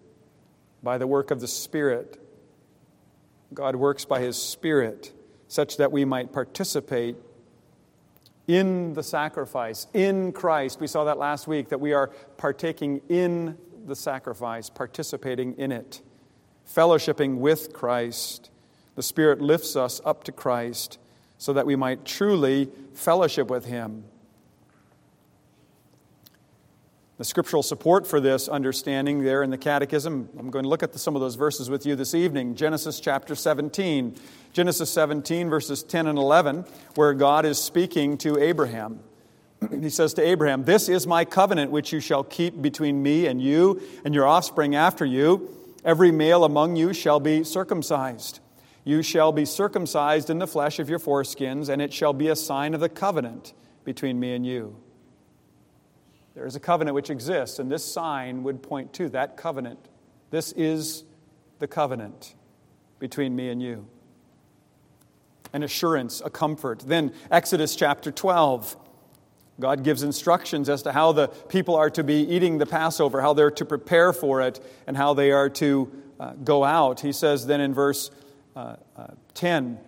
by 0.84 1.00
the 1.00 1.08
work 1.08 1.32
of 1.32 1.42
the 1.42 1.48
Spirit. 1.48 2.22
God 3.56 3.76
works 3.76 4.06
by 4.06 4.20
His 4.20 4.40
Spirit 4.40 5.12
such 5.48 5.78
that 5.78 5.92
we 5.92 6.06
might 6.06 6.32
participate 6.32 7.16
in 8.48 8.94
the 8.94 9.02
sacrifice, 9.02 9.88
in 9.92 10.34
Christ. 10.34 10.80
We 10.80 10.86
saw 10.86 11.06
that 11.06 11.18
last 11.18 11.48
week, 11.48 11.70
that 11.70 11.82
we 11.82 11.94
are 11.94 12.12
partaking 12.38 13.02
in 13.10 13.58
the 13.88 13.96
sacrifice, 13.96 14.70
participating 14.70 15.58
in 15.58 15.72
it, 15.72 16.02
fellowshipping 16.68 17.38
with 17.38 17.74
Christ. 17.74 18.50
The 18.96 19.04
Spirit 19.04 19.42
lifts 19.42 19.76
us 19.76 20.02
up 20.06 20.24
to 20.26 20.32
Christ 20.32 21.00
so 21.38 21.54
that 21.54 21.66
we 21.66 21.76
might 21.76 22.06
truly 22.06 22.70
fellowship 22.94 23.50
with 23.50 23.66
Him. 23.66 24.06
The 27.18 27.24
scriptural 27.24 27.64
support 27.64 28.06
for 28.06 28.20
this 28.20 28.50
understanding 28.50 29.24
there 29.24 29.42
in 29.42 29.50
the 29.50 29.58
Catechism, 29.58 30.28
I'm 30.38 30.50
going 30.50 30.64
to 30.64 30.70
look 30.70 30.84
at 30.84 30.92
the, 30.92 31.00
some 31.00 31.16
of 31.16 31.22
those 31.22 31.36
verses 31.36 31.70
with 31.70 31.86
you 31.86 31.96
this 31.96 32.14
evening. 32.14 32.56
Genesis 32.56 33.00
chapter 33.00 33.36
17. 33.36 34.16
Genesis 34.52 34.90
17, 34.90 35.50
verses 35.50 35.84
10 35.84 36.08
and 36.08 36.18
11, 36.18 36.66
where 36.96 37.14
God 37.14 37.46
is 37.46 37.62
speaking 37.62 38.18
to 38.20 38.38
Abraham. 38.38 39.00
He 39.80 39.90
says 39.90 40.14
to 40.16 40.22
Abraham, 40.22 40.64
This 40.64 40.90
is 40.90 41.08
my 41.08 41.26
covenant 41.26 41.72
which 41.72 41.92
you 41.92 42.00
shall 42.00 42.24
keep 42.24 42.62
between 42.62 43.02
me 43.02 43.28
and 43.28 43.42
you 43.42 43.82
and 44.04 44.14
your 44.14 44.28
offspring 44.28 44.76
after 44.76 45.06
you. 45.06 45.50
Every 45.84 46.12
male 46.12 46.44
among 46.44 46.76
you 46.76 46.94
shall 46.94 47.20
be 47.20 47.44
circumcised. 47.44 48.40
You 48.84 49.02
shall 49.02 49.32
be 49.32 49.46
circumcised 49.46 50.30
in 50.30 50.40
the 50.40 50.48
flesh 50.48 50.80
of 50.80 50.90
your 50.90 51.00
foreskins, 51.00 51.70
and 51.70 51.82
it 51.82 51.92
shall 51.92 52.14
be 52.14 52.28
a 52.28 52.36
sign 52.36 52.74
of 52.74 52.80
the 52.80 52.90
covenant 52.90 53.54
between 53.84 54.20
me 54.20 54.34
and 54.34 54.46
you. 54.46 54.76
There 56.36 56.46
is 56.46 56.56
a 56.56 56.60
covenant 56.60 56.94
which 56.94 57.10
exists, 57.10 57.60
and 57.60 57.72
this 57.72 57.84
sign 57.84 58.44
would 58.44 58.62
point 58.62 58.94
to 58.94 59.10
that 59.10 59.38
covenant. 59.38 59.80
This 60.32 60.52
is 60.52 61.06
the 61.60 61.68
covenant 61.68 62.36
between 63.00 63.36
me 63.36 63.50
and 63.50 63.62
you. 63.62 63.88
An 65.54 65.64
assurance, 65.64 66.22
a 66.24 66.30
comfort. 66.30 66.84
Then, 66.86 67.14
Exodus 67.32 67.76
chapter 67.76 68.12
12. 68.12 68.76
God 69.60 69.84
gives 69.84 70.04
instructions 70.04 70.68
as 70.68 70.82
to 70.84 70.92
how 70.92 71.14
the 71.14 71.28
people 71.28 71.76
are 71.76 71.90
to 71.92 72.04
be 72.04 72.16
eating 72.16 72.58
the 72.58 72.66
Passover, 72.66 73.22
how 73.22 73.34
they're 73.34 73.52
to 73.52 73.66
prepare 73.66 74.12
for 74.12 74.42
it, 74.42 74.60
and 74.86 74.98
how 74.98 75.14
they 75.14 75.32
are 75.32 75.50
to 75.52 75.92
uh, 76.20 76.34
go 76.44 76.64
out. 76.64 77.00
He 77.00 77.12
says 77.12 77.48
then 77.48 77.62
in 77.62 77.74
verse 77.74 78.12
uh, 78.56 78.76
uh, 78.98 79.08
10 79.34 79.80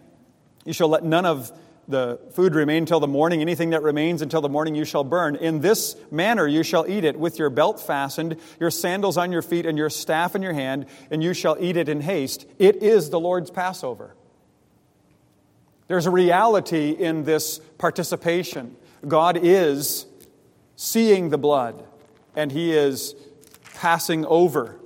You 0.66 0.74
shall 0.74 0.90
let 0.90 1.04
none 1.04 1.26
of 1.26 1.52
the 1.88 2.20
food 2.34 2.54
remain 2.54 2.86
till 2.86 3.00
the 3.00 3.08
morning. 3.08 3.42
Anything 3.42 3.72
that 3.72 3.82
remains 3.82 4.22
until 4.22 4.42
the 4.42 4.50
morning 4.50 4.76
you 4.76 4.86
shall 4.86 5.04
burn. 5.04 5.36
In 5.36 5.62
this 5.62 5.96
manner 6.12 6.48
you 6.48 6.64
shall 6.64 6.86
eat 6.88 7.04
it, 7.04 7.18
with 7.18 7.40
your 7.40 7.50
belt 7.50 7.80
fastened, 7.80 8.38
your 8.60 8.72
sandals 8.72 9.18
on 9.18 9.32
your 9.32 9.42
feet, 9.42 9.66
and 9.66 9.78
your 9.78 9.90
staff 9.90 10.36
in 10.36 10.42
your 10.42 10.54
hand, 10.54 10.86
and 11.12 11.24
you 11.24 11.34
shall 11.34 11.58
eat 11.60 11.78
it 11.78 11.90
in 11.90 12.02
haste. 12.02 12.46
It 12.60 12.84
is 12.84 13.10
the 13.10 13.20
Lord's 13.20 13.52
Passover. 13.52 14.16
There's 15.88 16.06
a 16.06 16.12
reality 16.12 16.92
in 16.92 17.24
this 17.24 17.60
participation. 17.78 18.76
God 19.06 19.38
is 19.42 20.06
seeing 20.76 21.30
the 21.30 21.38
blood, 21.38 21.84
and 22.36 22.52
He 22.52 22.74
is 22.74 23.16
passing 23.76 24.26
over. 24.26 24.80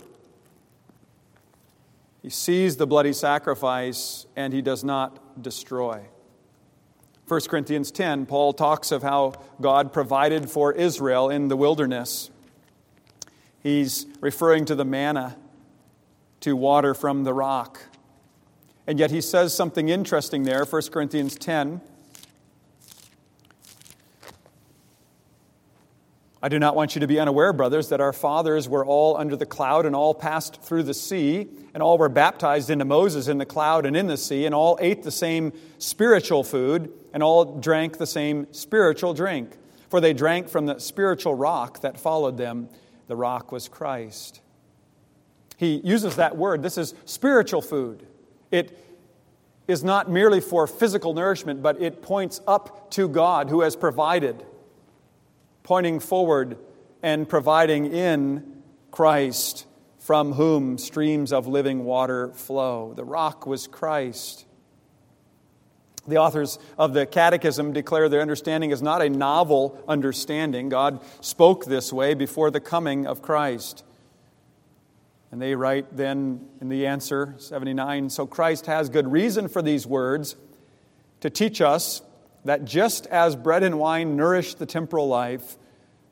He 2.22 2.30
sees 2.30 2.78
the 2.78 2.88
bloody 2.88 3.14
sacrifice, 3.14 4.26
and 4.36 4.54
He 4.54 4.62
does 4.62 4.84
not 4.84 5.42
destroy. 5.42 6.02
1 7.28 7.42
Corinthians 7.48 7.92
10, 7.92 8.26
Paul 8.26 8.52
talks 8.52 8.92
of 8.92 9.04
how 9.04 9.34
God 9.62 9.94
provided 9.94 10.50
for 10.50 10.74
Israel 10.74 11.30
in 11.30 11.48
the 11.48 11.56
wilderness. 11.56 12.30
He's 13.64 14.06
referring 14.20 14.66
to 14.66 14.76
the 14.76 14.84
manna, 14.84 15.38
to 16.42 16.56
water 16.56 16.94
from 16.94 17.24
the 17.24 17.34
rock. 17.34 17.82
And 18.86 19.00
yet 19.00 19.12
he 19.12 19.22
says 19.22 19.54
something 19.54 19.88
interesting 19.88 20.44
there, 20.44 20.66
1 20.66 20.82
Corinthians 20.92 21.36
10. 21.36 21.80
I 26.44 26.50
do 26.50 26.58
not 26.58 26.76
want 26.76 26.96
you 26.96 27.02
to 27.02 27.08
be 27.08 27.20
unaware, 27.20 27.54
brothers, 27.54 27.90
that 27.90 28.02
our 28.02 28.14
fathers 28.14 28.68
were 28.68 28.84
all 28.84 29.16
under 29.16 29.36
the 29.36 29.46
cloud 29.46 29.86
and 29.86 29.96
all 29.96 30.16
passed 30.16 30.64
through 30.64 30.84
the 30.84 30.94
sea, 30.94 31.48
and 31.76 31.84
all 31.84 32.00
were 32.00 32.10
baptized 32.10 32.72
into 32.72 32.84
Moses 32.84 33.28
in 33.28 33.38
the 33.38 33.46
cloud 33.46 33.86
and 33.86 33.96
in 33.96 34.08
the 34.08 34.18
sea, 34.18 34.48
and 34.48 34.56
all 34.56 34.78
ate 34.82 35.04
the 35.04 35.12
same 35.12 35.54
spiritual 35.78 36.44
food, 36.44 36.92
and 37.14 37.22
all 37.22 37.60
drank 37.60 38.00
the 38.00 38.08
same 38.08 38.52
spiritual 38.54 39.14
drink. 39.14 39.56
For 39.90 40.02
they 40.02 40.14
drank 40.14 40.50
from 40.50 40.66
the 40.66 40.80
spiritual 40.80 41.36
rock 41.36 41.82
that 41.82 42.00
followed 42.00 42.38
them. 42.38 42.70
The 43.08 43.16
rock 43.16 43.52
was 43.52 43.68
Christ. 43.68 44.42
He 45.58 45.76
uses 45.84 46.16
that 46.16 46.38
word. 46.38 46.64
This 46.64 46.78
is 46.78 46.96
spiritual 47.06 47.62
food. 47.62 48.08
It 48.50 48.76
is 49.68 49.84
not 49.84 50.10
merely 50.10 50.42
for 50.42 50.66
physical 50.66 51.14
nourishment, 51.14 51.62
but 51.62 51.80
it 51.80 52.02
points 52.02 52.42
up 52.48 52.90
to 52.92 53.08
God 53.08 53.50
who 53.50 53.62
has 53.62 53.76
provided 53.76 54.44
pointing 55.64 56.00
forward 56.00 56.58
and 57.04 57.28
providing 57.28 57.92
in 57.92 58.62
Christ, 58.92 59.66
from 60.00 60.34
whom 60.34 60.78
streams 60.78 61.32
of 61.32 61.48
living 61.48 61.86
water 61.86 62.34
flow. 62.34 62.94
The 62.96 63.04
rock 63.04 63.46
was 63.46 63.68
Christ. 63.68 64.46
The 66.08 66.18
authors 66.18 66.58
of 66.78 66.94
the 66.94 67.06
Catechism 67.06 67.74
declare 67.74 68.10
their 68.10 68.22
understanding 68.22 68.72
is 68.72 68.82
not 68.82 69.02
a 69.02 69.10
novel 69.10 69.84
understanding. 69.88 70.70
God 70.70 71.00
spoke 71.22 71.66
this 71.66 71.94
way 71.94 72.16
before 72.16 72.50
the 72.50 72.60
coming 72.60 73.06
of 73.06 73.22
Christ. 73.22 73.84
And 75.32 75.42
they 75.42 75.56
write 75.56 75.96
then 75.96 76.48
in 76.60 76.70
the 76.70 76.88
answer, 76.88 77.36
79 77.38 78.10
So 78.10 78.26
Christ 78.26 78.66
has 78.66 78.90
good 78.90 79.12
reason 79.12 79.48
for 79.48 79.62
these 79.62 79.86
words 79.88 80.36
to 81.22 81.30
teach 81.30 81.62
us 81.62 82.02
that 82.46 82.66
just 82.66 83.08
as 83.08 83.36
bread 83.36 83.64
and 83.64 83.78
wine 83.80 84.16
nourish 84.16 84.56
the 84.56 84.66
temporal 84.66 85.08
life, 85.08 85.58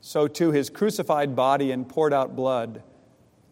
so 0.00 0.28
too 0.28 0.50
his 0.52 0.70
crucified 0.70 1.36
body 1.36 1.70
and 1.72 1.88
poured 1.88 2.12
out 2.12 2.36
blood 2.36 2.82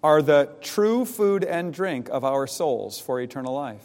are 0.03 0.23
the 0.23 0.49
true 0.61 1.05
food 1.05 1.45
and 1.45 1.73
drink 1.73 2.09
of 2.11 2.25
our 2.25 2.47
souls 2.47 3.01
for 3.01 3.21
eternal 3.21 3.53
life. 3.53 3.85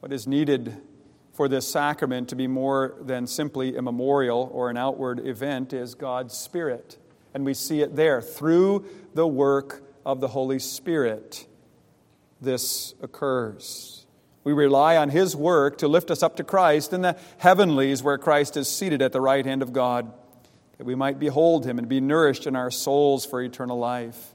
What 0.00 0.12
is 0.12 0.26
needed 0.26 0.76
for 1.32 1.48
this 1.48 1.66
sacrament 1.66 2.28
to 2.28 2.36
be 2.36 2.46
more 2.46 2.94
than 3.00 3.26
simply 3.26 3.76
a 3.76 3.82
memorial 3.82 4.48
or 4.52 4.70
an 4.70 4.76
outward 4.76 5.26
event 5.26 5.72
is 5.72 5.94
God's 5.94 6.36
Spirit. 6.36 6.96
And 7.34 7.44
we 7.44 7.54
see 7.54 7.80
it 7.80 7.96
there 7.96 8.22
through 8.22 8.84
the 9.14 9.26
work 9.26 9.82
of 10.06 10.20
the 10.20 10.28
Holy 10.28 10.58
Spirit. 10.58 11.46
This 12.40 12.94
occurs. 13.02 14.03
We 14.44 14.52
rely 14.52 14.98
on 14.98 15.08
His 15.08 15.34
work 15.34 15.78
to 15.78 15.88
lift 15.88 16.10
us 16.10 16.22
up 16.22 16.36
to 16.36 16.44
Christ 16.44 16.92
in 16.92 17.00
the 17.00 17.16
heavenlies 17.38 18.02
where 18.02 18.18
Christ 18.18 18.58
is 18.58 18.68
seated 18.68 19.00
at 19.00 19.12
the 19.12 19.20
right 19.20 19.44
hand 19.44 19.62
of 19.62 19.72
God, 19.72 20.12
that 20.76 20.84
we 20.84 20.94
might 20.94 21.18
behold 21.18 21.64
Him 21.64 21.78
and 21.78 21.88
be 21.88 22.00
nourished 22.00 22.46
in 22.46 22.54
our 22.54 22.70
souls 22.70 23.24
for 23.24 23.42
eternal 23.42 23.78
life. 23.78 24.34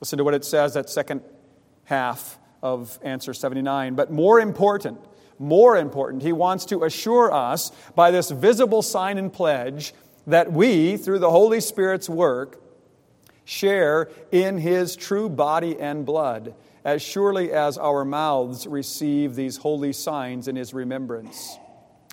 Listen 0.00 0.18
to 0.18 0.24
what 0.24 0.34
it 0.34 0.44
says, 0.44 0.74
that 0.74 0.88
second 0.88 1.22
half 1.84 2.38
of 2.62 2.98
answer 3.02 3.34
79. 3.34 3.96
But 3.96 4.12
more 4.12 4.38
important, 4.38 5.00
more 5.40 5.76
important, 5.76 6.22
He 6.22 6.32
wants 6.32 6.64
to 6.66 6.84
assure 6.84 7.32
us 7.32 7.72
by 7.96 8.12
this 8.12 8.30
visible 8.30 8.82
sign 8.82 9.18
and 9.18 9.32
pledge 9.32 9.94
that 10.28 10.52
we, 10.52 10.96
through 10.96 11.18
the 11.18 11.30
Holy 11.30 11.60
Spirit's 11.60 12.08
work, 12.08 12.62
share 13.44 14.10
in 14.30 14.58
His 14.58 14.94
true 14.94 15.28
body 15.28 15.76
and 15.80 16.06
blood 16.06 16.54
as 16.84 17.02
surely 17.02 17.52
as 17.52 17.78
our 17.78 18.04
mouths 18.04 18.66
receive 18.66 19.34
these 19.34 19.56
holy 19.58 19.92
signs 19.92 20.48
in 20.48 20.56
his 20.56 20.72
remembrance. 20.74 21.58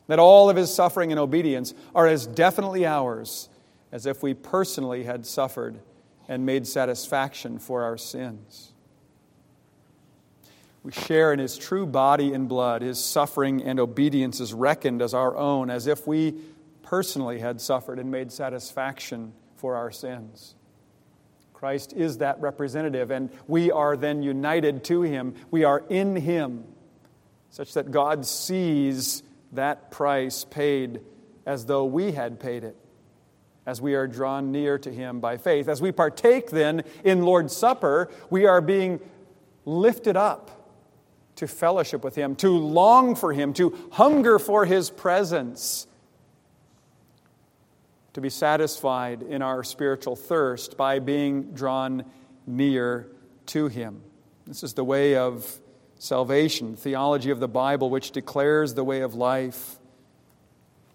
That 0.07 0.19
all 0.19 0.49
of 0.49 0.57
his 0.57 0.73
suffering 0.73 1.11
and 1.11 1.19
obedience 1.19 1.73
are 1.93 2.07
as 2.07 2.27
definitely 2.27 2.85
ours 2.85 3.49
as 3.91 4.05
if 4.05 4.21
we 4.21 4.33
personally 4.33 5.03
had 5.03 5.25
suffered 5.25 5.79
and 6.27 6.45
made 6.45 6.67
satisfaction 6.67 7.59
for 7.59 7.83
our 7.83 7.97
sins. 7.97 8.73
We 10.83 10.91
share 10.91 11.33
in 11.33 11.39
his 11.39 11.57
true 11.57 11.87
body 11.87 12.33
and 12.33 12.47
blood. 12.47 12.83
His 12.83 13.03
suffering 13.03 13.63
and 13.63 13.79
obedience 13.79 14.39
is 14.39 14.53
reckoned 14.53 15.01
as 15.01 15.15
our 15.15 15.35
own, 15.35 15.71
as 15.71 15.87
if 15.87 16.05
we 16.05 16.35
personally 16.83 17.39
had 17.39 17.59
suffered 17.59 17.97
and 17.97 18.11
made 18.11 18.31
satisfaction 18.31 19.33
for 19.55 19.75
our 19.75 19.91
sins. 19.91 20.53
Christ 21.65 21.93
is 21.93 22.19
that 22.19 22.39
representative, 22.41 23.09
and 23.09 23.31
we 23.47 23.71
are 23.71 23.97
then 23.97 24.21
united 24.21 24.83
to 24.83 25.01
him. 25.01 25.33
We 25.49 25.63
are 25.63 25.83
in 25.89 26.15
him, 26.15 26.63
such 27.49 27.73
that 27.73 27.89
God 27.89 28.23
sees 28.27 29.23
that 29.51 29.89
price 29.89 30.45
paid 30.45 31.01
as 31.43 31.65
though 31.65 31.85
we 31.85 32.11
had 32.11 32.39
paid 32.39 32.63
it, 32.63 32.77
as 33.65 33.81
we 33.81 33.95
are 33.95 34.05
drawn 34.05 34.51
near 34.51 34.77
to 34.77 34.91
him 34.91 35.19
by 35.19 35.37
faith. 35.37 35.67
As 35.67 35.81
we 35.81 35.91
partake 35.91 36.51
then 36.51 36.83
in 37.03 37.23
Lord's 37.23 37.57
Supper, 37.57 38.11
we 38.29 38.45
are 38.45 38.61
being 38.61 38.99
lifted 39.65 40.15
up 40.15 40.71
to 41.37 41.47
fellowship 41.47 42.03
with 42.03 42.13
him, 42.13 42.35
to 42.35 42.49
long 42.49 43.15
for 43.15 43.33
him, 43.33 43.53
to 43.53 43.75
hunger 43.93 44.37
for 44.37 44.65
his 44.65 44.91
presence 44.91 45.87
to 48.15 48.21
be 48.21 48.29
satisfied 48.29 49.21
in 49.23 49.41
our 49.41 49.61
spiritual 49.61 50.15
thirst 50.15 50.77
by 50.77 50.99
being 50.99 51.51
drawn 51.51 52.05
near 52.47 53.09
to 53.45 53.67
Him. 53.67 54.01
This 54.47 54.63
is 54.63 54.73
the 54.73 54.85
way 54.85 55.17
of 55.17 55.59
salvation, 55.99 56.77
theology 56.77 57.29
of 57.29 57.41
the 57.41 57.49
Bible, 57.49 57.89
which 57.89 58.11
declares 58.11 58.73
the 58.73 58.85
way 58.85 59.01
of 59.01 59.15
life. 59.15 59.79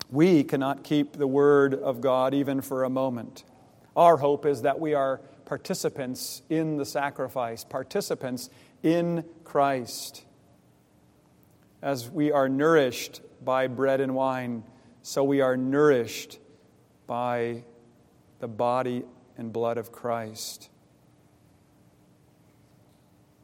We 0.09 0.42
cannot 0.44 0.83
keep 0.83 1.12
the 1.12 1.26
Word 1.26 1.74
of 1.74 2.00
God 2.00 2.33
even 2.33 2.62
for 2.62 2.85
a 2.85 2.90
moment. 2.90 3.44
Our 3.94 4.16
hope 4.16 4.46
is 4.46 4.62
that 4.62 4.80
we 4.80 4.94
are 4.94 5.18
participants 5.44 6.40
in 6.48 6.78
the 6.78 6.87
sacrifice, 6.87 7.64
participants 7.64 8.48
in 8.83 9.26
Christ. 9.44 10.24
As 11.83 12.09
we 12.09 12.33
are 12.33 12.48
nourished 12.48 13.20
by 13.44 13.66
bread 13.66 14.00
and 14.00 14.14
wine, 14.14 14.64
so 15.02 15.22
we 15.22 15.42
are 15.42 15.59
nourished 15.59 16.38
by 17.11 17.64
the 18.38 18.46
body 18.46 19.03
and 19.37 19.53
blood 19.53 19.79
of 19.79 19.90
Christ. 19.90 20.70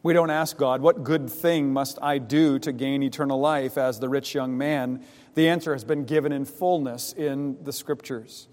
We 0.04 0.12
don't 0.12 0.30
ask 0.30 0.56
God, 0.56 0.80
What 0.80 1.02
good 1.02 1.28
thing 1.28 1.72
must 1.72 1.98
I 2.00 2.18
do 2.18 2.60
to 2.60 2.70
gain 2.70 3.02
eternal 3.02 3.40
life 3.40 3.76
as 3.76 3.98
the 3.98 4.08
rich 4.08 4.36
young 4.36 4.56
man? 4.56 5.04
The 5.34 5.48
answer 5.48 5.72
has 5.72 5.82
been 5.82 6.04
given 6.04 6.30
in 6.30 6.44
fullness 6.44 7.12
in 7.12 7.64
the 7.64 7.72
Scriptures. 7.72 8.46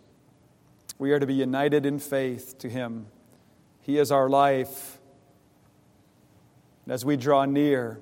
We 0.98 1.12
are 1.12 1.20
to 1.20 1.28
be 1.28 1.36
united 1.36 1.86
in 1.86 2.00
faith 2.00 2.58
to 2.58 2.68
Him. 2.68 3.06
He 3.82 4.00
is 4.00 4.12
our 4.12 4.28
life. 4.28 4.98
And 6.86 6.92
as 6.92 7.06
we 7.06 7.18
draw 7.18 7.46
near, 7.46 8.00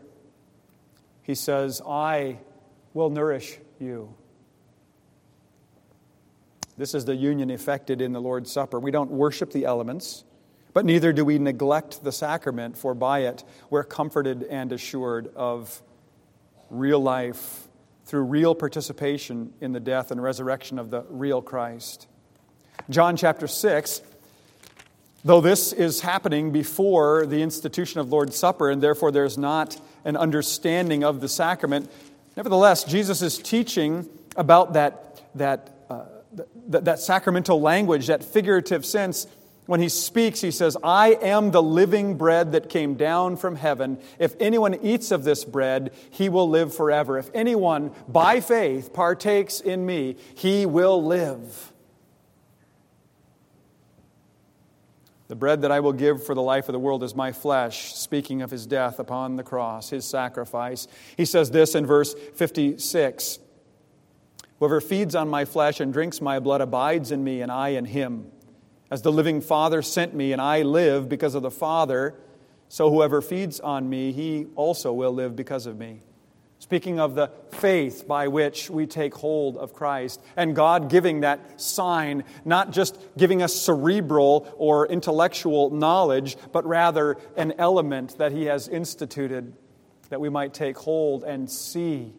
He 1.24 1.36
says, 1.36 1.82
I 1.86 2.38
will 2.94 3.10
nourish 3.10 3.58
you. 3.80 4.16
This 6.82 6.96
is 6.96 7.06
the 7.06 7.16
union 7.16 7.52
effected 7.52 8.02
in 8.02 8.12
the 8.12 8.20
Lord's 8.20 8.52
Supper. 8.52 8.80
We 8.80 8.90
don't 8.90 9.12
worship 9.12 9.52
the 9.52 9.66
elements, 9.66 10.24
but 10.74 10.84
neither 10.84 11.14
do 11.14 11.24
we 11.24 11.38
neglect 11.38 12.04
the 12.04 12.12
sacrament, 12.12 12.76
for 12.76 12.96
by 12.96 13.20
it 13.20 13.44
we're 13.70 13.84
comforted 13.84 14.42
and 14.42 14.72
assured 14.72 15.32
of 15.36 15.80
real 16.72 17.00
life 17.00 17.68
through 18.06 18.24
real 18.24 18.56
participation 18.56 19.54
in 19.62 19.74
the 19.74 19.80
death 19.80 20.10
and 20.10 20.24
resurrection 20.24 20.80
of 20.80 20.90
the 20.90 21.06
real 21.12 21.40
Christ. 21.40 22.08
John 22.90 23.16
chapter 23.16 23.46
6 23.46 24.02
Though 25.24 25.40
this 25.40 25.74
is 25.74 26.02
happening 26.02 26.52
before 26.52 27.28
the 27.28 27.44
institution 27.44 28.00
of 28.00 28.12
Lord's 28.12 28.36
Supper, 28.36 28.72
and 28.72 28.82
therefore 28.82 29.12
there's 29.12 29.38
not 29.38 29.80
an 30.04 30.18
understanding 30.18 31.04
of 31.04 31.22
the 31.22 31.30
sacrament, 31.30 31.92
nevertheless, 32.36 32.84
Jesus 32.86 33.22
is 33.22 33.38
teaching 33.38 34.10
about 34.36 34.74
that, 34.74 35.22
that 35.36 35.81
that, 36.34 36.86
that 36.86 37.00
sacramental 37.00 37.62
language, 37.62 38.08
that 38.08 38.24
figurative 38.24 38.86
sense, 38.86 39.28
when 39.68 39.80
he 39.80 39.90
speaks, 39.90 40.42
he 40.42 40.52
says, 40.52 40.76
I 40.84 41.14
am 41.22 41.52
the 41.52 41.62
living 41.62 42.18
bread 42.18 42.52
that 42.54 42.68
came 42.68 42.96
down 42.96 43.38
from 43.38 43.56
heaven. 43.56 44.00
If 44.20 44.36
anyone 44.40 44.74
eats 44.82 45.12
of 45.12 45.24
this 45.24 45.46
bread, 45.46 45.94
he 46.10 46.30
will 46.30 46.50
live 46.50 46.76
forever. 46.76 47.18
If 47.18 47.30
anyone, 47.34 47.92
by 48.08 48.42
faith, 48.42 48.92
partakes 48.92 49.62
in 49.62 49.86
me, 49.86 50.18
he 50.36 50.66
will 50.66 51.04
live. 51.04 51.72
The 55.28 55.36
bread 55.38 55.62
that 55.62 55.72
I 55.72 55.80
will 55.80 55.94
give 55.94 56.26
for 56.26 56.36
the 56.36 56.42
life 56.42 56.68
of 56.68 56.74
the 56.74 56.80
world 56.80 57.04
is 57.04 57.16
my 57.16 57.32
flesh, 57.32 57.94
speaking 57.94 58.42
of 58.42 58.52
his 58.52 58.66
death 58.66 59.00
upon 59.00 59.38
the 59.38 59.44
cross, 59.44 59.90
his 59.90 60.04
sacrifice. 60.04 60.90
He 61.16 61.24
says 61.24 61.52
this 61.52 61.76
in 61.76 61.86
verse 61.86 62.14
56 62.36 63.40
Whoever 64.62 64.80
feeds 64.80 65.16
on 65.16 65.28
my 65.28 65.46
flesh 65.46 65.80
and 65.80 65.92
drinks 65.92 66.22
my 66.22 66.38
blood 66.38 66.62
abides 66.62 67.12
in 67.12 67.24
me, 67.24 67.42
and 67.42 67.52
I 67.52 67.70
in 67.70 67.86
him. 67.86 68.28
As 68.92 69.02
the 69.02 69.12
living 69.12 69.42
Father 69.42 69.82
sent 69.82 70.14
me, 70.14 70.34
and 70.34 70.40
I 70.40 70.62
live 70.62 71.10
because 71.10 71.34
of 71.34 71.42
the 71.42 71.50
Father, 71.50 72.14
so 72.70 72.92
whoever 72.92 73.24
feeds 73.24 73.60
on 73.60 73.90
me, 73.90 74.12
he 74.12 74.46
also 74.56 74.94
will 74.94 75.14
live 75.14 75.36
because 75.36 75.66
of 75.66 75.80
me. 75.80 76.02
Speaking 76.60 77.00
of 77.00 77.16
the 77.16 77.32
faith 77.50 78.08
by 78.08 78.28
which 78.28 78.70
we 78.70 78.86
take 78.86 79.16
hold 79.16 79.58
of 79.58 79.74
Christ, 79.74 80.22
and 80.38 80.56
God 80.56 80.92
giving 80.92 81.22
that 81.22 81.60
sign, 81.60 82.24
not 82.46 82.70
just 82.70 83.00
giving 83.18 83.42
us 83.42 83.56
cerebral 83.56 84.48
or 84.58 84.86
intellectual 84.86 85.72
knowledge, 85.72 86.38
but 86.52 86.68
rather 86.68 87.18
an 87.36 87.56
element 87.58 88.20
that 88.20 88.32
He 88.32 88.46
has 88.46 88.68
instituted 88.68 89.54
that 90.10 90.22
we 90.22 90.30
might 90.30 90.54
take 90.54 90.78
hold 90.78 91.24
and 91.24 91.50
see, 91.50 92.14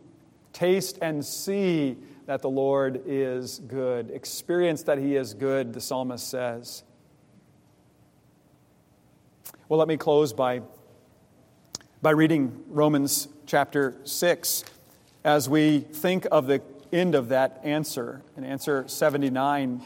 taste 0.53 0.99
and 1.01 1.25
see 1.25 1.99
that 2.27 2.43
the 2.43 2.51
Lord 2.51 3.03
is 3.07 3.59
good. 3.59 4.11
Experience 4.11 4.85
that 4.85 4.99
He 4.99 5.17
is 5.17 5.35
good, 5.35 5.73
the 5.73 5.81
psalmist 5.81 6.29
says. 6.29 6.85
Well, 9.69 9.79
let 9.79 9.89
me 9.89 9.97
close 9.97 10.33
by, 10.33 10.63
by 12.01 12.11
reading 12.11 12.63
Romans 12.69 13.29
chapter 13.47 13.97
6 14.05 14.65
as 15.25 15.49
we 15.49 15.81
think 15.81 16.27
of 16.31 16.47
the 16.47 16.63
end 16.93 17.15
of 17.15 17.29
that 17.31 17.61
answer. 17.65 18.23
In 18.37 18.45
answer 18.45 18.87
79, 18.87 19.81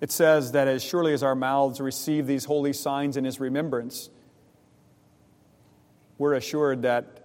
it 0.00 0.10
says 0.10 0.52
that 0.52 0.66
as 0.68 0.82
surely 0.82 1.12
as 1.12 1.22
our 1.22 1.34
mouths 1.34 1.80
receive 1.80 2.26
these 2.26 2.46
holy 2.46 2.72
signs 2.72 3.16
in 3.16 3.24
His 3.24 3.38
remembrance, 3.38 4.10
we're 6.18 6.34
assured 6.34 6.82
that 6.82 7.21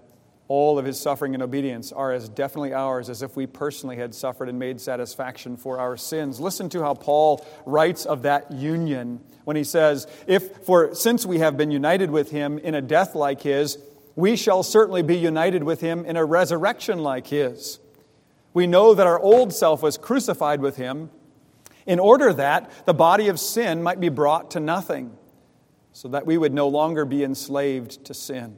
all 0.47 0.79
of 0.79 0.85
his 0.85 0.99
suffering 0.99 1.33
and 1.33 1.43
obedience 1.43 1.91
are 1.91 2.13
as 2.13 2.29
definitely 2.29 2.73
ours 2.73 3.09
as 3.09 3.21
if 3.21 3.35
we 3.35 3.45
personally 3.45 3.97
had 3.97 4.15
suffered 4.15 4.47
and 4.47 4.57
made 4.57 4.79
satisfaction 4.79 5.57
for 5.57 5.79
our 5.79 5.97
sins. 5.97 6.39
Listen 6.39 6.69
to 6.69 6.81
how 6.81 6.93
Paul 6.93 7.45
writes 7.65 8.05
of 8.05 8.21
that 8.21 8.51
union 8.51 9.19
when 9.43 9.57
he 9.57 9.65
says, 9.65 10.07
If 10.25 10.63
for 10.65 10.95
since 10.95 11.25
we 11.25 11.39
have 11.39 11.57
been 11.57 11.71
united 11.71 12.11
with 12.11 12.31
him 12.31 12.59
in 12.59 12.75
a 12.75 12.81
death 12.81 13.13
like 13.13 13.41
his, 13.41 13.77
we 14.15 14.35
shall 14.35 14.63
certainly 14.63 15.03
be 15.03 15.17
united 15.17 15.63
with 15.63 15.81
him 15.81 16.05
in 16.05 16.15
a 16.15 16.23
resurrection 16.23 16.99
like 16.99 17.27
his. 17.27 17.79
We 18.53 18.67
know 18.67 18.93
that 18.93 19.05
our 19.05 19.19
old 19.19 19.53
self 19.53 19.83
was 19.83 19.97
crucified 19.97 20.61
with 20.61 20.77
him 20.77 21.11
in 21.85 21.99
order 21.99 22.33
that 22.33 22.71
the 22.85 22.93
body 22.93 23.27
of 23.27 23.39
sin 23.39 23.83
might 23.83 23.99
be 23.99 24.09
brought 24.09 24.51
to 24.51 24.59
nothing, 24.59 25.15
so 25.93 26.07
that 26.09 26.25
we 26.25 26.37
would 26.37 26.53
no 26.53 26.67
longer 26.67 27.05
be 27.05 27.23
enslaved 27.23 28.05
to 28.05 28.13
sin. 28.13 28.57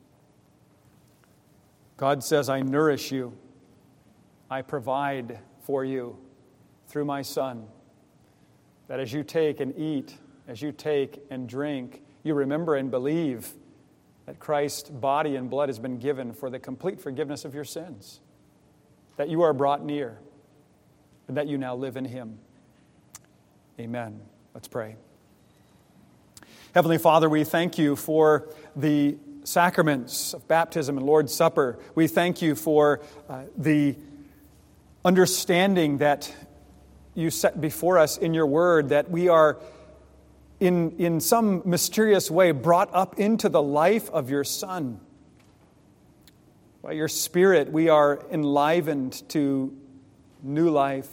God 2.01 2.23
says, 2.23 2.49
I 2.49 2.61
nourish 2.61 3.11
you, 3.11 3.37
I 4.49 4.63
provide 4.63 5.37
for 5.59 5.85
you 5.85 6.17
through 6.87 7.05
my 7.05 7.21
Son. 7.21 7.67
That 8.87 8.99
as 8.99 9.13
you 9.13 9.23
take 9.23 9.59
and 9.59 9.77
eat, 9.77 10.17
as 10.47 10.63
you 10.63 10.71
take 10.71 11.21
and 11.29 11.47
drink, 11.47 12.01
you 12.23 12.33
remember 12.33 12.75
and 12.75 12.89
believe 12.89 13.51
that 14.25 14.39
Christ's 14.39 14.89
body 14.89 15.35
and 15.35 15.47
blood 15.47 15.69
has 15.69 15.77
been 15.77 15.99
given 15.99 16.33
for 16.33 16.49
the 16.49 16.57
complete 16.57 16.99
forgiveness 16.99 17.45
of 17.45 17.53
your 17.53 17.65
sins, 17.65 18.19
that 19.17 19.29
you 19.29 19.43
are 19.43 19.53
brought 19.53 19.85
near, 19.85 20.17
and 21.27 21.37
that 21.37 21.47
you 21.47 21.59
now 21.59 21.75
live 21.75 21.97
in 21.97 22.05
Him. 22.05 22.39
Amen. 23.79 24.19
Let's 24.55 24.67
pray. 24.67 24.95
Heavenly 26.73 26.97
Father, 26.97 27.29
we 27.29 27.43
thank 27.43 27.77
you 27.77 27.95
for 27.95 28.49
the 28.75 29.17
sacraments 29.43 30.33
of 30.33 30.47
baptism 30.47 30.97
and 30.97 31.05
Lord's 31.05 31.33
Supper. 31.33 31.79
We 31.95 32.07
thank 32.07 32.41
you 32.41 32.55
for 32.55 33.01
uh, 33.29 33.43
the 33.57 33.95
understanding 35.03 35.97
that 35.99 36.33
you 37.13 37.29
set 37.29 37.59
before 37.59 37.97
us 37.97 38.17
in 38.17 38.33
your 38.33 38.45
word 38.45 38.89
that 38.89 39.09
we 39.09 39.27
are, 39.27 39.57
in, 40.59 40.91
in 40.97 41.19
some 41.19 41.61
mysterious 41.65 42.31
way, 42.31 42.51
brought 42.51 42.89
up 42.93 43.19
into 43.19 43.49
the 43.49 43.61
life 43.61 44.09
of 44.11 44.29
your 44.29 44.43
Son. 44.43 44.99
By 46.81 46.93
your 46.93 47.07
Spirit, 47.07 47.71
we 47.71 47.89
are 47.89 48.23
enlivened 48.31 49.27
to 49.29 49.75
new 50.41 50.69
life, 50.69 51.09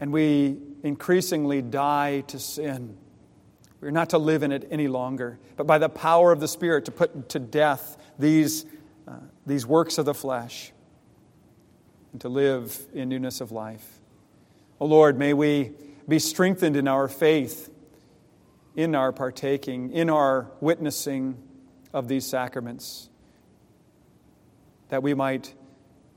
and 0.00 0.12
we 0.12 0.58
increasingly 0.82 1.62
die 1.62 2.22
to 2.28 2.38
sin. 2.38 2.96
We're 3.80 3.90
not 3.90 4.10
to 4.10 4.18
live 4.18 4.42
in 4.42 4.52
it 4.52 4.66
any 4.70 4.88
longer, 4.88 5.38
but 5.56 5.66
by 5.66 5.78
the 5.78 5.88
power 5.88 6.32
of 6.32 6.40
the 6.40 6.48
Spirit 6.48 6.86
to 6.86 6.90
put 6.90 7.28
to 7.30 7.38
death 7.38 7.96
these, 8.18 8.64
uh, 9.06 9.18
these 9.44 9.66
works 9.66 9.98
of 9.98 10.06
the 10.06 10.14
flesh 10.14 10.72
and 12.12 12.20
to 12.22 12.28
live 12.28 12.78
in 12.94 13.10
newness 13.10 13.40
of 13.40 13.52
life. 13.52 14.00
Oh 14.80 14.86
Lord, 14.86 15.18
may 15.18 15.34
we 15.34 15.72
be 16.08 16.18
strengthened 16.18 16.76
in 16.76 16.88
our 16.88 17.08
faith, 17.08 17.70
in 18.74 18.94
our 18.94 19.12
partaking, 19.12 19.92
in 19.92 20.08
our 20.08 20.50
witnessing 20.60 21.36
of 21.92 22.08
these 22.08 22.26
sacraments, 22.26 23.10
that 24.88 25.02
we 25.02 25.14
might 25.14 25.54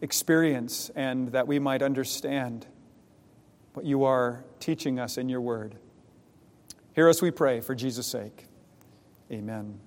experience 0.01 0.89
and 0.95 1.33
that 1.33 1.47
we 1.47 1.59
might 1.59 1.81
understand 1.81 2.65
what 3.73 3.85
you 3.85 4.03
are 4.03 4.43
teaching 4.59 4.99
us 4.99 5.17
in 5.17 5.29
your 5.29 5.41
word. 5.41 5.75
Hear 6.93 7.09
us, 7.09 7.21
we 7.21 7.31
pray, 7.31 7.61
for 7.61 7.75
Jesus' 7.75 8.07
sake. 8.07 8.47
Amen. 9.31 9.79